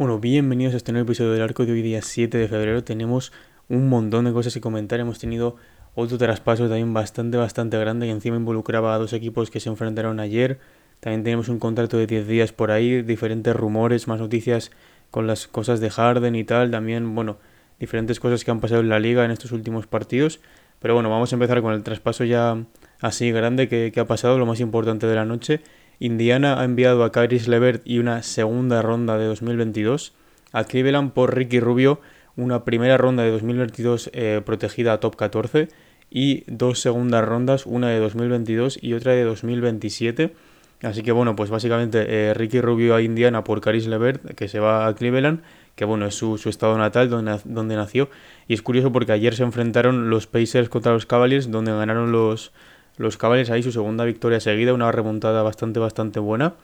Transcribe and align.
Bueno, 0.00 0.18
bienvenidos 0.18 0.72
a 0.72 0.78
este 0.78 0.92
nuevo 0.92 1.04
episodio 1.04 1.32
del 1.32 1.42
arco 1.42 1.66
de 1.66 1.72
hoy 1.72 1.82
día 1.82 2.00
7 2.00 2.38
de 2.38 2.48
febrero. 2.48 2.82
Tenemos 2.82 3.32
un 3.68 3.90
montón 3.90 4.24
de 4.24 4.32
cosas 4.32 4.54
que 4.54 4.60
comentar. 4.62 4.98
Hemos 4.98 5.18
tenido 5.18 5.56
otro 6.00 6.18
traspaso 6.18 6.68
también 6.68 6.92
bastante, 6.92 7.36
bastante 7.36 7.78
grande 7.78 8.06
que 8.06 8.12
encima 8.12 8.36
involucraba 8.36 8.94
a 8.94 8.98
dos 8.98 9.12
equipos 9.12 9.50
que 9.50 9.60
se 9.60 9.68
enfrentaron 9.68 10.20
ayer. 10.20 10.58
También 11.00 11.24
tenemos 11.24 11.48
un 11.48 11.58
contrato 11.58 11.96
de 11.96 12.06
10 12.06 12.26
días 12.26 12.52
por 12.52 12.70
ahí, 12.70 13.02
diferentes 13.02 13.54
rumores, 13.54 14.08
más 14.08 14.20
noticias 14.20 14.70
con 15.10 15.26
las 15.26 15.46
cosas 15.46 15.80
de 15.80 15.90
Harden 15.90 16.34
y 16.34 16.44
tal. 16.44 16.70
También, 16.70 17.14
bueno, 17.14 17.38
diferentes 17.78 18.20
cosas 18.20 18.44
que 18.44 18.50
han 18.50 18.60
pasado 18.60 18.80
en 18.80 18.88
la 18.88 19.00
liga 19.00 19.24
en 19.24 19.30
estos 19.30 19.52
últimos 19.52 19.86
partidos. 19.86 20.40
Pero 20.80 20.94
bueno, 20.94 21.10
vamos 21.10 21.32
a 21.32 21.36
empezar 21.36 21.62
con 21.62 21.72
el 21.72 21.82
traspaso 21.82 22.24
ya 22.24 22.64
así 23.00 23.30
grande 23.32 23.68
que, 23.68 23.92
ha 23.98 24.06
pasado, 24.06 24.38
lo 24.38 24.46
más 24.46 24.60
importante 24.60 25.06
de 25.06 25.14
la 25.14 25.24
noche. 25.24 25.60
Indiana 25.98 26.60
ha 26.60 26.64
enviado 26.64 27.04
a 27.04 27.12
Kyrie 27.12 27.40
Levert 27.46 27.82
y 27.84 27.98
una 27.98 28.22
segunda 28.22 28.82
ronda 28.82 29.18
de 29.18 29.26
2022. 29.26 30.14
A 30.52 30.64
Cleveland 30.64 31.12
por 31.12 31.34
Ricky 31.34 31.60
Rubio 31.60 32.00
una 32.36 32.64
primera 32.64 32.96
ronda 32.96 33.22
de 33.22 33.30
2022 33.30 34.10
eh, 34.12 34.42
protegida 34.44 34.92
a 34.94 35.00
top 35.00 35.16
14 35.16 35.68
y 36.10 36.44
dos 36.46 36.80
segundas 36.80 37.24
rondas, 37.24 37.66
una 37.66 37.88
de 37.88 38.00
2022 38.00 38.78
y 38.82 38.94
otra 38.94 39.12
de 39.12 39.24
2027. 39.24 40.34
Así 40.82 41.02
que 41.02 41.12
bueno, 41.12 41.36
pues 41.36 41.50
básicamente 41.50 42.06
eh, 42.08 42.34
Ricky 42.34 42.60
Rubio 42.60 42.94
a 42.94 43.02
Indiana 43.02 43.44
por 43.44 43.60
Caris 43.60 43.86
Levert, 43.86 44.34
que 44.34 44.48
se 44.48 44.60
va 44.60 44.86
a 44.86 44.94
Cleveland, 44.94 45.42
que 45.76 45.84
bueno, 45.84 46.06
es 46.06 46.14
su, 46.14 46.36
estado 46.46 46.76
natal 46.78 47.10
donde, 47.10 47.38
donde, 47.44 47.76
nació. 47.76 48.08
Y 48.48 48.54
es 48.54 48.62
curioso 48.62 48.90
porque 48.90 49.12
ayer 49.12 49.34
se 49.34 49.42
enfrentaron 49.42 50.10
los 50.10 50.26
Pacers 50.26 50.68
contra 50.68 50.92
los 50.92 51.06
Cavaliers, 51.06 51.50
donde 51.50 51.72
ganaron 51.72 52.12
los, 52.12 52.52
los 52.96 53.18
Cavaliers 53.18 53.50
ahí 53.50 53.62
su 53.62 53.72
segunda 53.72 54.04
victoria 54.04 54.40
seguida, 54.40 54.72
una 54.72 54.90
remontada 54.90 55.42
bastante, 55.42 55.80
bastante 55.80 56.18
buena. 56.18 56.54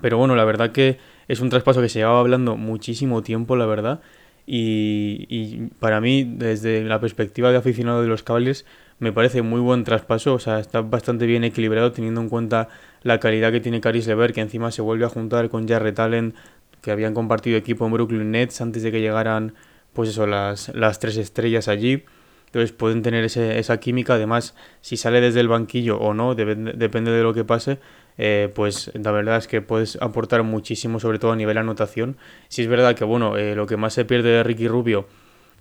Pero 0.00 0.18
bueno, 0.18 0.36
la 0.36 0.44
verdad 0.44 0.70
que 0.70 0.98
es 1.28 1.40
un 1.40 1.50
traspaso 1.50 1.80
que 1.80 1.88
se 1.88 1.98
llevaba 1.98 2.20
hablando 2.20 2.56
muchísimo 2.56 3.22
tiempo, 3.22 3.56
la 3.56 3.66
verdad. 3.66 4.00
Y, 4.46 5.68
para 5.80 6.00
mí, 6.00 6.24
desde 6.24 6.84
la 6.84 7.00
perspectiva 7.00 7.50
de 7.50 7.56
aficionado 7.58 8.02
de 8.02 8.08
los 8.08 8.22
Cavaliers, 8.22 8.64
me 8.98 9.12
parece 9.12 9.42
muy 9.42 9.60
buen 9.60 9.84
traspaso. 9.84 10.34
O 10.34 10.38
sea, 10.38 10.60
está 10.60 10.80
bastante 10.82 11.26
bien 11.26 11.44
equilibrado 11.44 11.92
teniendo 11.92 12.20
en 12.20 12.28
cuenta 12.28 12.68
la 13.02 13.18
calidad 13.18 13.52
que 13.52 13.60
tiene 13.60 13.80
Caris 13.80 14.06
Lever, 14.06 14.32
que 14.32 14.40
encima 14.40 14.70
se 14.70 14.82
vuelve 14.82 15.04
a 15.04 15.08
juntar 15.08 15.48
con 15.48 15.66
Jarrett 15.68 15.98
Allen, 15.98 16.34
que 16.80 16.92
habían 16.92 17.14
compartido 17.14 17.56
equipo 17.56 17.86
en 17.86 17.92
Brooklyn 17.92 18.30
Nets 18.30 18.60
antes 18.60 18.82
de 18.84 18.92
que 18.92 19.00
llegaran, 19.00 19.54
pues 19.92 20.10
eso, 20.10 20.26
las, 20.26 20.68
las 20.74 21.00
tres 21.00 21.16
estrellas 21.16 21.66
allí. 21.66 22.04
Entonces 22.46 22.72
pueden 22.72 23.02
tener 23.02 23.24
esa 23.24 23.76
química. 23.80 24.14
Además, 24.14 24.54
si 24.80 24.96
sale 24.96 25.20
desde 25.20 25.40
el 25.40 25.48
banquillo 25.48 25.98
o 25.98 26.14
no, 26.14 26.34
depende 26.34 27.10
de 27.10 27.22
lo 27.22 27.34
que 27.34 27.44
pase, 27.44 27.78
eh, 28.18 28.50
pues 28.54 28.90
la 28.94 29.10
verdad 29.10 29.36
es 29.36 29.48
que 29.48 29.62
puedes 29.62 29.96
aportar 30.00 30.42
muchísimo, 30.42 31.00
sobre 31.00 31.18
todo 31.18 31.32
a 31.32 31.36
nivel 31.36 31.58
anotación. 31.58 32.16
Si 32.48 32.62
es 32.62 32.68
verdad 32.68 32.94
que, 32.94 33.04
bueno, 33.04 33.36
eh, 33.36 33.54
lo 33.54 33.66
que 33.66 33.76
más 33.76 33.94
se 33.94 34.04
pierde 34.04 34.30
de 34.30 34.42
Ricky 34.42 34.68
Rubio 34.68 35.06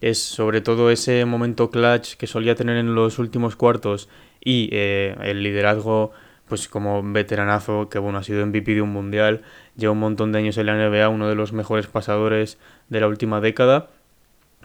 es 0.01 0.21
sobre 0.21 0.61
todo 0.61 0.91
ese 0.91 1.25
momento 1.25 1.69
clutch 1.69 2.15
que 2.15 2.27
solía 2.27 2.55
tener 2.55 2.77
en 2.77 2.95
los 2.95 3.17
últimos 3.19 3.55
cuartos 3.55 4.09
y 4.43 4.69
eh, 4.71 5.15
el 5.23 5.41
liderazgo 5.41 6.11
pues 6.47 6.67
como 6.67 7.01
veteranazo 7.01 7.89
que 7.89 7.97
bueno 7.97 8.19
ha 8.19 8.23
sido 8.23 8.45
MVP 8.45 8.75
de 8.75 8.81
un 8.81 8.91
mundial 8.91 9.41
lleva 9.77 9.93
un 9.93 9.99
montón 9.99 10.31
de 10.31 10.39
años 10.39 10.57
en 10.57 10.65
la 10.67 10.75
NBA 10.75 11.07
uno 11.09 11.29
de 11.29 11.35
los 11.35 11.53
mejores 11.53 11.87
pasadores 11.87 12.59
de 12.89 12.99
la 12.99 13.07
última 13.07 13.39
década 13.39 13.89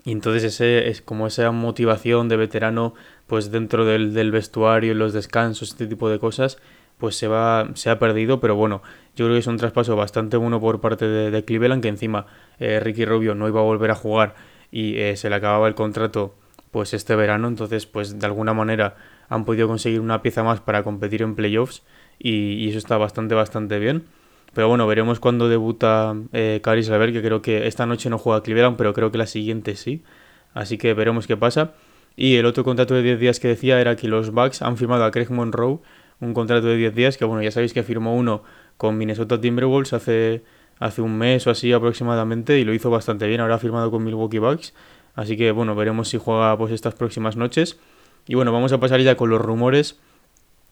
y 0.04 0.12
entonces 0.12 0.44
ese 0.44 0.88
es 0.88 1.02
como 1.02 1.26
esa 1.26 1.50
motivación 1.50 2.28
de 2.28 2.36
veterano, 2.36 2.94
pues 3.26 3.50
dentro 3.50 3.84
del, 3.84 4.14
del 4.14 4.30
vestuario, 4.30 4.94
los 4.94 5.12
descansos, 5.12 5.70
este 5.70 5.86
tipo 5.86 6.08
de 6.08 6.18
cosas, 6.18 6.58
pues 7.00 7.16
se 7.16 7.26
va, 7.26 7.68
se 7.74 7.90
ha 7.90 7.98
perdido, 7.98 8.38
pero 8.38 8.54
bueno, 8.54 8.82
yo 9.16 9.24
creo 9.24 9.34
que 9.34 9.40
es 9.40 9.46
un 9.48 9.56
traspaso 9.56 9.96
bastante 9.96 10.36
bueno 10.36 10.60
por 10.60 10.80
parte 10.80 11.08
de, 11.08 11.44
Cleveland, 11.44 11.82
que 11.82 11.88
encima 11.88 12.26
eh, 12.60 12.78
Ricky 12.78 13.04
Rubio 13.04 13.34
no 13.34 13.48
iba 13.48 13.60
a 13.60 13.64
volver 13.64 13.90
a 13.90 13.96
jugar 13.96 14.34
y 14.70 14.98
eh, 14.98 15.16
se 15.16 15.28
le 15.30 15.36
acababa 15.36 15.66
el 15.66 15.74
contrato 15.74 16.34
pues 16.70 16.94
este 16.94 17.16
verano, 17.16 17.48
entonces 17.48 17.86
pues 17.86 18.20
de 18.20 18.26
alguna 18.26 18.54
manera 18.54 18.96
han 19.28 19.44
podido 19.44 19.66
conseguir 19.66 20.00
una 20.00 20.22
pieza 20.22 20.44
más 20.44 20.60
para 20.60 20.84
competir 20.84 21.22
en 21.22 21.34
playoffs 21.34 21.82
y, 22.18 22.54
y 22.54 22.68
eso 22.68 22.78
está 22.78 22.96
bastante, 22.96 23.34
bastante 23.34 23.78
bien. 23.80 24.04
Pero 24.52 24.68
bueno, 24.68 24.86
veremos 24.86 25.20
cuándo 25.20 25.48
debuta 25.48 26.14
eh, 26.32 26.60
Caris 26.62 26.88
Lever, 26.88 27.12
que 27.12 27.22
creo 27.22 27.40
que 27.42 27.66
esta 27.66 27.86
noche 27.86 28.10
no 28.10 28.18
juega 28.18 28.42
Cleveland, 28.42 28.76
pero 28.76 28.92
creo 28.92 29.12
que 29.12 29.18
la 29.18 29.26
siguiente 29.26 29.76
sí. 29.76 30.02
Así 30.54 30.78
que 30.78 30.94
veremos 30.94 31.26
qué 31.26 31.36
pasa. 31.36 31.74
Y 32.16 32.36
el 32.36 32.46
otro 32.46 32.64
contrato 32.64 32.94
de 32.94 33.02
10 33.02 33.20
días 33.20 33.40
que 33.40 33.48
decía 33.48 33.80
era 33.80 33.96
que 33.96 34.08
los 34.08 34.32
Bucks 34.32 34.62
han 34.62 34.76
firmado 34.76 35.04
a 35.04 35.10
Craig 35.12 35.30
Monroe 35.30 35.78
un 36.20 36.34
contrato 36.34 36.66
de 36.66 36.76
10 36.76 36.94
días, 36.94 37.16
que 37.16 37.24
bueno, 37.24 37.42
ya 37.42 37.50
sabéis 37.50 37.72
que 37.72 37.82
firmó 37.82 38.14
uno 38.14 38.42
con 38.76 38.96
Minnesota 38.98 39.40
Timberwolves 39.40 39.92
hace, 39.92 40.42
hace 40.78 41.02
un 41.02 41.16
mes 41.16 41.46
o 41.46 41.50
así 41.50 41.72
aproximadamente 41.72 42.58
y 42.58 42.64
lo 42.64 42.74
hizo 42.74 42.90
bastante 42.90 43.26
bien. 43.26 43.40
Ahora 43.40 43.56
ha 43.56 43.58
firmado 43.58 43.90
con 43.90 44.04
Milwaukee 44.04 44.38
Bucks. 44.38 44.74
Así 45.14 45.36
que 45.36 45.50
bueno, 45.50 45.74
veremos 45.74 46.08
si 46.08 46.18
juega 46.18 46.56
pues 46.56 46.72
estas 46.72 46.94
próximas 46.94 47.36
noches. 47.36 47.78
Y 48.26 48.34
bueno, 48.34 48.52
vamos 48.52 48.72
a 48.72 48.80
pasar 48.80 49.00
ya 49.00 49.16
con 49.16 49.30
los 49.30 49.40
rumores. 49.40 49.98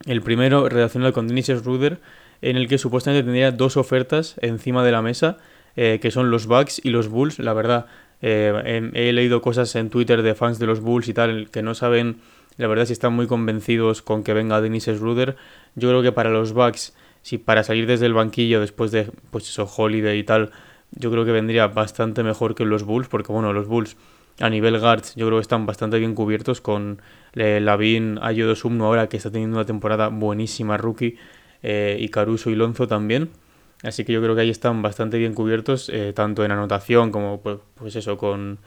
El 0.06 0.22
primero 0.22 0.68
relacionado 0.68 1.12
con 1.12 1.28
Dennis 1.28 1.64
Ruder 1.64 2.00
en 2.40 2.56
el 2.56 2.68
que 2.68 2.78
supuestamente 2.78 3.24
tendría 3.24 3.50
dos 3.50 3.76
ofertas 3.76 4.36
encima 4.40 4.84
de 4.84 4.92
la 4.92 5.02
mesa, 5.02 5.38
eh, 5.76 5.98
que 6.00 6.10
son 6.10 6.30
los 6.30 6.46
Bucks 6.46 6.80
y 6.84 6.90
los 6.90 7.08
Bulls. 7.08 7.38
La 7.38 7.52
verdad, 7.52 7.86
eh, 8.22 8.90
he 8.94 9.12
leído 9.12 9.42
cosas 9.42 9.74
en 9.76 9.90
Twitter 9.90 10.22
de 10.22 10.34
fans 10.34 10.58
de 10.58 10.66
los 10.66 10.80
Bulls 10.80 11.08
y 11.08 11.14
tal, 11.14 11.50
que 11.50 11.62
no 11.62 11.74
saben, 11.74 12.20
la 12.58 12.66
verdad, 12.66 12.84
si 12.84 12.92
están 12.92 13.14
muy 13.14 13.26
convencidos 13.26 14.02
con 14.02 14.24
que 14.24 14.34
venga 14.34 14.60
Dennis 14.60 14.84
Schroeder. 14.84 15.36
Yo 15.76 15.88
creo 15.88 16.02
que 16.02 16.12
para 16.12 16.28
los 16.28 16.52
Bucks, 16.52 16.94
si 17.22 17.38
para 17.38 17.62
salir 17.62 17.86
desde 17.86 18.06
el 18.06 18.14
banquillo 18.14 18.60
después 18.60 18.90
de, 18.90 19.10
pues 19.30 19.48
eso, 19.48 19.64
Holiday 19.64 20.18
y 20.18 20.24
tal, 20.24 20.50
yo 20.90 21.10
creo 21.10 21.24
que 21.24 21.32
vendría 21.32 21.68
bastante 21.68 22.22
mejor 22.22 22.54
que 22.54 22.64
los 22.64 22.82
Bulls, 22.82 23.08
porque 23.08 23.32
bueno, 23.32 23.52
los 23.52 23.66
Bulls 23.68 23.96
a 24.40 24.50
nivel 24.50 24.78
guards 24.78 25.14
yo 25.16 25.26
creo 25.26 25.38
que 25.38 25.42
están 25.42 25.66
bastante 25.66 25.98
bien 25.98 26.14
cubiertos 26.14 26.60
con 26.60 27.00
eh, 27.34 27.58
Lavin 27.60 28.18
Ayodo 28.22 28.54
Sumno 28.54 28.86
ahora 28.86 29.08
que 29.08 29.16
está 29.16 29.30
teniendo 29.32 29.56
una 29.56 29.66
temporada 29.66 30.08
buenísima 30.08 30.76
rookie 30.76 31.16
eh, 31.62 31.96
y 31.98 32.08
Caruso 32.08 32.50
y 32.50 32.54
Lonzo 32.54 32.86
también. 32.86 33.30
Así 33.82 34.04
que 34.04 34.12
yo 34.12 34.20
creo 34.20 34.34
que 34.34 34.40
ahí 34.40 34.50
están 34.50 34.82
bastante 34.82 35.18
bien 35.18 35.34
cubiertos, 35.34 35.88
eh, 35.88 36.12
tanto 36.12 36.44
en 36.44 36.50
anotación 36.50 37.12
como 37.12 37.40
pues, 37.40 37.58
pues 37.76 37.94
eso, 37.94 38.16
con, 38.18 38.58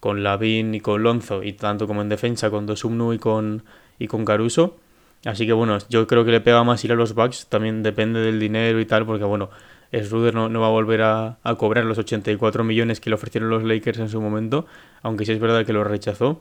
con 0.00 0.22
Lavin 0.22 0.74
y 0.74 0.80
con 0.80 1.02
Lonzo, 1.02 1.42
y 1.42 1.52
tanto 1.52 1.86
como 1.86 2.02
en 2.02 2.08
defensa 2.08 2.50
con 2.50 2.66
Dosumnu 2.66 3.12
y 3.12 3.18
con, 3.18 3.64
y 3.98 4.06
con 4.06 4.24
Caruso. 4.24 4.76
Así 5.24 5.46
que 5.46 5.52
bueno, 5.52 5.78
yo 5.88 6.06
creo 6.06 6.24
que 6.24 6.30
le 6.30 6.40
pega 6.40 6.62
más 6.64 6.84
ir 6.84 6.92
a 6.92 6.94
los 6.94 7.14
Bucks, 7.14 7.46
también 7.48 7.82
depende 7.82 8.20
del 8.20 8.38
dinero 8.38 8.80
y 8.80 8.86
tal, 8.86 9.04
porque 9.04 9.24
bueno, 9.24 9.50
Schroeder 9.92 10.34
no, 10.34 10.48
no 10.48 10.60
va 10.60 10.68
a 10.68 10.70
volver 10.70 11.02
a, 11.02 11.38
cobrar 11.56 11.84
los 11.84 11.98
84 11.98 12.62
millones 12.62 13.00
que 13.00 13.10
le 13.10 13.14
ofrecieron 13.14 13.50
los 13.50 13.64
Lakers 13.64 13.98
en 13.98 14.08
su 14.08 14.20
momento, 14.20 14.66
aunque 15.02 15.24
sí 15.24 15.32
es 15.32 15.40
verdad 15.40 15.66
que 15.66 15.72
lo 15.72 15.82
rechazó. 15.82 16.40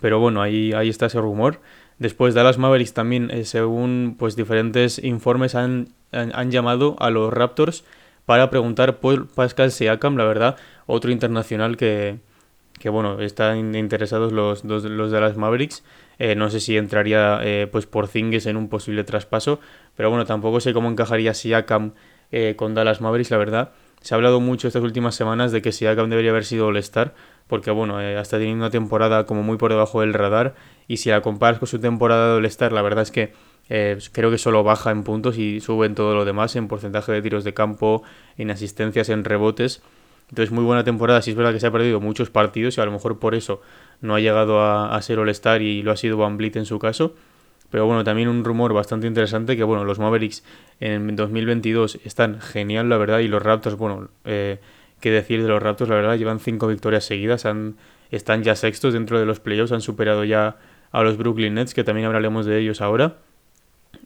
Pero 0.00 0.18
bueno, 0.18 0.42
ahí, 0.42 0.72
ahí 0.72 0.88
está 0.88 1.06
ese 1.06 1.20
rumor. 1.20 1.60
Después 1.98 2.34
Dallas 2.34 2.58
Mavericks 2.58 2.94
también, 2.94 3.30
eh, 3.30 3.44
según 3.44 4.16
pues 4.18 4.36
diferentes 4.36 5.02
informes, 5.02 5.54
han, 5.54 5.88
han, 6.12 6.50
llamado 6.50 6.96
a 6.98 7.10
los 7.10 7.32
Raptors 7.32 7.84
para 8.26 8.50
preguntar 8.50 8.98
por 8.98 9.28
Pascal 9.28 9.70
Siakam, 9.70 10.16
la 10.16 10.24
verdad, 10.24 10.56
otro 10.86 11.12
internacional 11.12 11.76
que, 11.76 12.18
que 12.78 12.88
bueno, 12.88 13.20
están 13.20 13.74
interesados 13.74 14.32
los, 14.32 14.64
los, 14.64 14.84
los 14.84 15.10
Dallas 15.10 15.36
Mavericks. 15.36 15.84
Eh, 16.18 16.34
no 16.34 16.50
sé 16.50 16.60
si 16.60 16.76
entraría 16.76 17.40
eh, 17.42 17.68
pues 17.70 17.86
por 17.86 18.06
Zinges 18.08 18.46
en 18.46 18.56
un 18.56 18.68
posible 18.68 19.04
traspaso, 19.04 19.60
pero 19.96 20.10
bueno, 20.10 20.26
tampoco 20.26 20.60
sé 20.60 20.72
cómo 20.72 20.88
encajaría 20.88 21.34
Siakam 21.34 21.92
eh, 22.30 22.54
con 22.56 22.74
Dallas 22.74 23.00
Mavericks, 23.00 23.30
la 23.30 23.38
verdad. 23.38 23.72
Se 24.00 24.14
ha 24.14 24.16
hablado 24.16 24.38
mucho 24.38 24.68
estas 24.68 24.82
últimas 24.82 25.14
semanas 25.14 25.50
de 25.50 25.62
que 25.62 25.72
Siakam 25.72 26.10
debería 26.10 26.30
haber 26.30 26.44
sido 26.44 26.66
All-Star, 26.66 27.14
porque 27.46 27.70
bueno, 27.70 28.02
eh, 28.02 28.18
hasta 28.18 28.36
teniendo 28.36 28.64
una 28.64 28.70
temporada 28.70 29.24
como 29.24 29.42
muy 29.42 29.56
por 29.56 29.70
debajo 29.70 30.02
del 30.02 30.12
radar, 30.12 30.54
y 30.86 30.98
si 30.98 31.08
la 31.08 31.22
comparas 31.22 31.58
con 31.58 31.68
su 31.68 31.78
temporada 31.78 32.32
de 32.32 32.36
All-Star, 32.36 32.72
la 32.72 32.82
verdad 32.82 33.02
es 33.02 33.10
que 33.10 33.32
eh, 33.70 33.96
creo 34.12 34.30
que 34.30 34.36
solo 34.36 34.62
baja 34.62 34.90
en 34.90 35.04
puntos 35.04 35.38
y 35.38 35.60
sube 35.60 35.86
en 35.86 35.94
todo 35.94 36.14
lo 36.14 36.26
demás, 36.26 36.54
en 36.54 36.68
porcentaje 36.68 37.12
de 37.12 37.22
tiros 37.22 37.44
de 37.44 37.54
campo, 37.54 38.02
en 38.36 38.50
asistencias, 38.50 39.08
en 39.08 39.24
rebotes. 39.24 39.82
Entonces, 40.30 40.52
muy 40.52 40.64
buena 40.64 40.84
temporada. 40.84 41.22
Sí 41.22 41.30
es 41.30 41.36
verdad 41.36 41.52
que 41.52 41.60
se 41.60 41.66
ha 41.66 41.70
perdido 41.70 42.00
muchos 42.00 42.30
partidos 42.30 42.76
y 42.78 42.80
a 42.80 42.84
lo 42.84 42.92
mejor 42.92 43.18
por 43.18 43.34
eso 43.34 43.60
no 44.00 44.14
ha 44.14 44.20
llegado 44.20 44.62
a, 44.62 45.00
ser 45.02 45.18
All-Star 45.18 45.62
y 45.62 45.82
lo 45.82 45.92
ha 45.92 45.96
sido 45.96 46.16
Van 46.16 46.36
Blit 46.36 46.56
en 46.56 46.66
su 46.66 46.78
caso. 46.78 47.14
Pero 47.70 47.86
bueno, 47.86 48.04
también 48.04 48.28
un 48.28 48.44
rumor 48.44 48.72
bastante 48.72 49.06
interesante 49.06 49.56
que, 49.56 49.64
bueno, 49.64 49.84
los 49.84 49.98
Mavericks 49.98 50.44
en 50.80 51.16
2022 51.16 51.98
están 52.04 52.40
genial, 52.40 52.88
la 52.88 52.98
verdad, 52.98 53.18
y 53.18 53.28
los 53.28 53.42
Raptors, 53.42 53.76
bueno, 53.76 54.10
eh, 54.24 54.60
qué 55.00 55.10
decir 55.10 55.42
de 55.42 55.48
los 55.48 55.60
Raptors, 55.60 55.90
la 55.90 55.96
verdad, 55.96 56.16
llevan 56.16 56.38
cinco 56.38 56.68
victorias 56.68 57.04
seguidas, 57.04 57.46
han, 57.46 57.76
están 58.12 58.44
ya 58.44 58.54
sextos 58.54 58.92
dentro 58.92 59.18
de 59.18 59.26
los 59.26 59.40
playoffs, 59.40 59.72
han 59.72 59.80
superado 59.80 60.24
ya 60.24 60.56
a 60.92 61.02
los 61.02 61.16
Brooklyn 61.16 61.54
Nets, 61.54 61.74
que 61.74 61.82
también 61.82 62.06
hablaremos 62.06 62.46
de 62.46 62.60
ellos 62.60 62.80
ahora. 62.80 63.16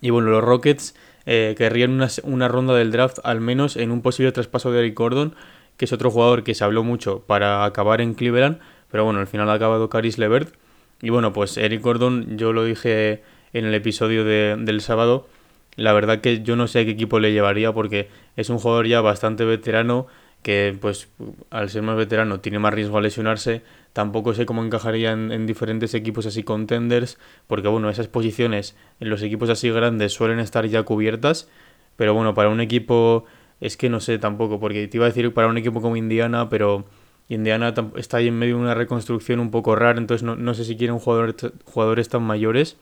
Y 0.01 0.11
bueno, 0.11 0.31
los 0.31 0.43
Rockets 0.43 0.95
eh, 1.27 1.55
querrían 1.59 1.91
una, 1.91 2.09
una, 2.23 2.49
ronda 2.49 2.75
del 2.75 2.91
draft 2.91 3.19
al 3.25 3.43
menos 3.43 3.77
en 3.77 3.91
un 3.91 4.01
posible 4.01 4.33
traspaso 4.33 4.73
de 4.73 4.79
Eric 4.79 4.97
Gordon, 4.97 5.35
que 5.79 5.87
es 5.87 5.93
otro 5.95 6.11
jugador 6.11 6.45
que 6.45 6.55
se 6.55 6.65
habló 6.65 6.85
mucho 6.85 7.21
para 7.27 7.65
acabar 7.65 8.03
en 8.03 8.13
Cleveland, 8.13 8.59
pero 8.91 9.05
bueno, 9.05 9.21
al 9.21 9.27
final 9.27 9.49
ha 9.49 9.55
acabado 9.55 9.89
Caris 9.89 10.19
Levert. 10.19 10.55
Y 11.01 11.11
bueno, 11.11 11.33
pues 11.33 11.57
Eric 11.57 11.81
Gordon, 11.81 12.37
yo 12.37 12.53
lo 12.53 12.65
dije 12.65 13.23
en 13.55 13.65
el 13.65 13.75
episodio 13.75 14.25
de, 14.25 14.57
del 14.59 14.81
sábado, 14.83 15.29
la 15.77 15.93
verdad 15.93 16.21
que 16.21 16.43
yo 16.43 16.57
no 16.57 16.67
sé 16.67 16.81
a 16.81 16.85
qué 16.85 16.91
equipo 16.91 17.21
le 17.21 17.33
llevaría 17.33 17.73
porque 17.73 18.09
es 18.37 18.51
un 18.51 18.59
jugador 18.59 18.89
ya 18.89 19.01
bastante 19.01 19.45
veterano 19.45 20.09
que 20.43 20.77
pues 20.81 21.09
al 21.51 21.71
ser 21.71 21.83
más 21.83 21.97
veterano 21.97 22.41
tiene 22.41 22.59
más 22.59 22.75
riesgo 22.75 22.99
a 22.99 23.01
lesionarse, 23.01 23.63
tampoco 23.93 24.35
sé 24.35 24.47
cómo 24.47 24.65
encajaría 24.65 25.13
en, 25.13 25.47
diferentes 25.47 25.95
equipos 25.95 26.27
así 26.27 26.43
contenders, 26.43 27.19
porque 27.47 27.69
bueno, 27.69 27.91
esas 27.91 28.09
posiciones 28.09 28.77
en 29.01 29.11
los 29.11 29.23
equipos 29.23 29.51
así 29.51 29.71
grandes 29.71 30.13
suelen 30.13 30.39
estar 30.39 30.67
ya 30.67 30.83
cubiertas, 30.83 31.49
pero 31.97 32.15
bueno, 32.15 32.35
para 32.35 32.49
un 32.49 32.61
equipo 32.61 33.25
es 33.61 33.77
que 33.77 33.89
no 33.89 34.01
sé 34.01 34.19
tampoco, 34.19 34.61
porque 34.61 34.89
te 34.89 34.97
iba 34.97 35.07
a 35.07 35.09
decir 35.09 35.33
para 35.35 35.49
un 35.49 35.59
equipo 35.59 35.81
como 35.81 35.97
Indiana, 35.97 36.49
pero 36.49 36.85
Indiana 37.29 37.75
está 37.97 38.19
ahí 38.19 38.29
en 38.29 38.39
medio 38.39 38.57
de 38.57 38.63
una 38.63 38.75
reconstrucción 38.75 39.41
un 39.41 39.51
poco 39.51 39.77
rara, 39.77 39.99
entonces 39.99 40.23
no, 40.23 40.37
no 40.37 40.55
sé 40.55 40.65
si 40.65 40.77
quieren 40.77 40.99
jugadores, 40.99 42.09
tan 42.09 42.23
mayores. 42.23 42.77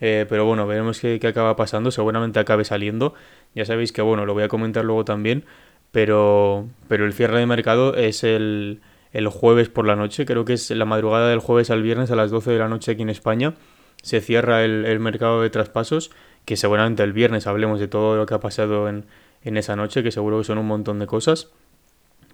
Eh, 0.00 0.26
pero 0.28 0.44
bueno, 0.44 0.66
veremos 0.66 0.98
qué, 0.98 1.20
qué, 1.20 1.28
acaba 1.28 1.54
pasando. 1.54 1.92
Seguramente 1.92 2.40
acabe 2.40 2.64
saliendo. 2.64 3.14
Ya 3.54 3.64
sabéis 3.64 3.92
que, 3.92 4.02
bueno, 4.02 4.26
lo 4.26 4.34
voy 4.34 4.42
a 4.42 4.48
comentar 4.48 4.84
luego 4.84 5.04
también 5.04 5.44
pero, 5.92 6.68
pero 6.88 7.04
el 7.04 7.12
cierre 7.12 7.38
de 7.38 7.46
mercado 7.46 7.94
es 7.94 8.24
el, 8.24 8.80
el 9.12 9.28
jueves 9.28 9.68
por 9.68 9.86
la 9.86 9.94
noche, 9.94 10.24
creo 10.24 10.44
que 10.44 10.54
es 10.54 10.70
la 10.70 10.86
madrugada 10.86 11.28
del 11.28 11.38
jueves 11.38 11.70
al 11.70 11.82
viernes 11.82 12.10
a 12.10 12.16
las 12.16 12.30
12 12.30 12.50
de 12.50 12.58
la 12.58 12.68
noche 12.68 12.92
aquí 12.92 13.02
en 13.02 13.10
España. 13.10 13.54
Se 14.02 14.20
cierra 14.20 14.64
el, 14.64 14.86
el 14.86 14.98
mercado 14.98 15.42
de 15.42 15.50
traspasos, 15.50 16.10
que 16.44 16.56
seguramente 16.56 17.04
el 17.04 17.12
viernes 17.12 17.46
hablemos 17.46 17.78
de 17.78 17.86
todo 17.86 18.16
lo 18.16 18.26
que 18.26 18.34
ha 18.34 18.40
pasado 18.40 18.88
en, 18.88 19.04
en 19.44 19.56
esa 19.56 19.76
noche, 19.76 20.02
que 20.02 20.10
seguro 20.10 20.38
que 20.38 20.44
son 20.44 20.58
un 20.58 20.66
montón 20.66 20.98
de 20.98 21.06
cosas. 21.06 21.50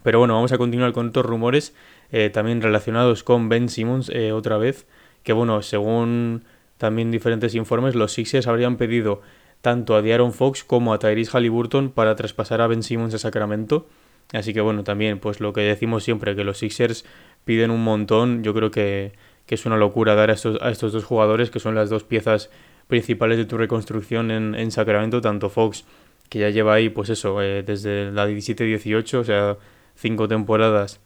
Pero 0.02 0.18
bueno, 0.18 0.34
vamos 0.34 0.52
a 0.52 0.58
continuar 0.58 0.92
con 0.92 1.08
otros 1.08 1.26
rumores 1.26 1.74
eh, 2.12 2.30
también 2.30 2.62
relacionados 2.62 3.24
con 3.24 3.48
Ben 3.48 3.68
Simmons 3.68 4.10
eh, 4.10 4.32
otra 4.32 4.56
vez, 4.58 4.86
que 5.22 5.32
bueno, 5.32 5.62
según 5.62 6.44
también 6.78 7.10
diferentes 7.10 7.54
informes, 7.54 7.94
los 7.94 8.12
Sixers 8.12 8.46
habrían 8.46 8.76
pedido 8.76 9.20
tanto 9.60 9.96
a 9.96 10.02
Diaron 10.02 10.32
Fox 10.32 10.62
como 10.64 10.94
a 10.94 10.98
Tyrese 10.98 11.32
Halliburton 11.32 11.90
para 11.90 12.14
traspasar 12.14 12.60
a 12.60 12.68
Ben 12.68 12.82
Simmons 12.82 13.14
a 13.14 13.18
Sacramento. 13.18 13.86
Así 14.32 14.52
que 14.52 14.60
bueno, 14.60 14.84
también 14.84 15.18
pues 15.18 15.40
lo 15.40 15.52
que 15.52 15.62
decimos 15.62 16.04
siempre, 16.04 16.36
que 16.36 16.44
los 16.44 16.58
Sixers 16.58 17.04
piden 17.44 17.70
un 17.70 17.82
montón, 17.82 18.44
yo 18.44 18.54
creo 18.54 18.70
que, 18.70 19.12
es 19.48 19.64
una 19.64 19.78
locura 19.78 20.14
dar 20.14 20.30
a 20.30 20.34
estos, 20.34 20.60
a 20.60 20.70
estos 20.70 20.92
dos 20.92 21.04
jugadores, 21.04 21.50
que 21.50 21.58
son 21.58 21.74
las 21.74 21.88
dos 21.88 22.04
piezas 22.04 22.50
principales 22.86 23.38
de 23.38 23.46
tu 23.46 23.56
reconstrucción 23.56 24.30
en, 24.30 24.70
Sacramento, 24.70 25.20
tanto 25.20 25.48
Fox, 25.48 25.84
que 26.28 26.38
ya 26.40 26.50
lleva 26.50 26.74
ahí 26.74 26.88
pues 26.88 27.10
eso, 27.10 27.42
eh, 27.42 27.62
desde 27.62 28.10
la 28.12 28.26
17-18, 28.26 29.18
o 29.18 29.24
sea, 29.24 29.56
cinco 29.94 30.28
temporadas, 30.28 31.00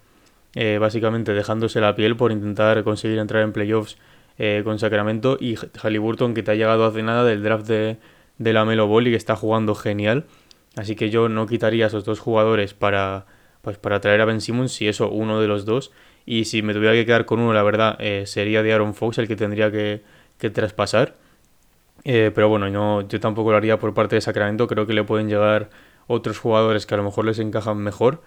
eh, 0.55 0.79
básicamente 0.81 1.33
dejándose 1.33 1.81
la 1.81 1.95
piel 1.95 2.17
por 2.17 2.33
intentar 2.33 2.83
conseguir 2.85 3.19
entrar 3.19 3.43
en 3.43 3.53
playoffs 3.53 3.99
eh, 4.39 4.63
con 4.65 4.79
Sacramento, 4.79 5.37
y 5.41 5.57
Halliburton, 5.81 6.35
que 6.35 6.43
te 6.43 6.53
ha 6.53 6.55
llegado 6.55 6.87
hace 6.87 7.03
nada 7.03 7.25
del 7.25 7.43
draft 7.43 7.67
de 7.67 7.99
de 8.39 8.53
la 8.53 8.65
Melo 8.65 8.87
Ball 8.87 9.07
y 9.07 9.11
que 9.11 9.17
está 9.17 9.37
jugando 9.37 9.75
genial. 9.75 10.27
Así 10.77 10.97
que 10.97 11.11
yo 11.11 11.29
no 11.29 11.47
quitaría 11.47 11.85
a 11.85 11.89
esos 11.89 12.05
dos 12.05 12.21
jugadores 12.21 12.75
para, 12.75 13.27
pues, 13.61 13.79
para 13.79 14.01
traer 14.01 14.21
a 14.21 14.25
Ben 14.25 14.41
Simmons, 14.41 14.73
si 14.73 14.89
eso, 14.89 15.11
uno 15.11 15.41
de 15.41 15.49
los 15.49 15.65
dos. 15.65 15.93
Y 16.25 16.45
si 16.45 16.63
me 16.63 16.73
tuviera 16.73 16.95
que 16.95 17.05
quedar 17.05 17.25
con 17.27 17.41
uno, 17.41 17.53
la 17.53 17.63
verdad, 17.63 17.97
eh, 17.99 18.25
sería 18.27 18.63
de 18.63 18.73
Aaron 18.73 18.95
Fox 18.95 19.19
el 19.19 19.29
que 19.29 19.37
tendría 19.37 19.71
que, 19.71 20.03
que 20.39 20.51
traspasar. 20.51 21.17
Eh, 22.05 22.33
pero 22.35 22.49
bueno, 22.49 22.69
no, 22.69 23.07
yo 23.07 23.21
tampoco 23.21 23.51
lo 23.51 23.57
haría 23.57 23.79
por 23.79 23.95
parte 23.95 24.17
de 24.17 24.21
Sacramento. 24.21 24.67
Creo 24.67 24.87
que 24.87 24.93
le 24.93 25.05
pueden 25.05 25.29
llegar 25.29 25.71
otros 26.07 26.39
jugadores 26.39 26.87
que 26.87 26.95
a 26.95 26.97
lo 26.97 27.05
mejor 27.05 27.25
les 27.25 27.39
encajan 27.39 27.79
mejor. 27.79 28.23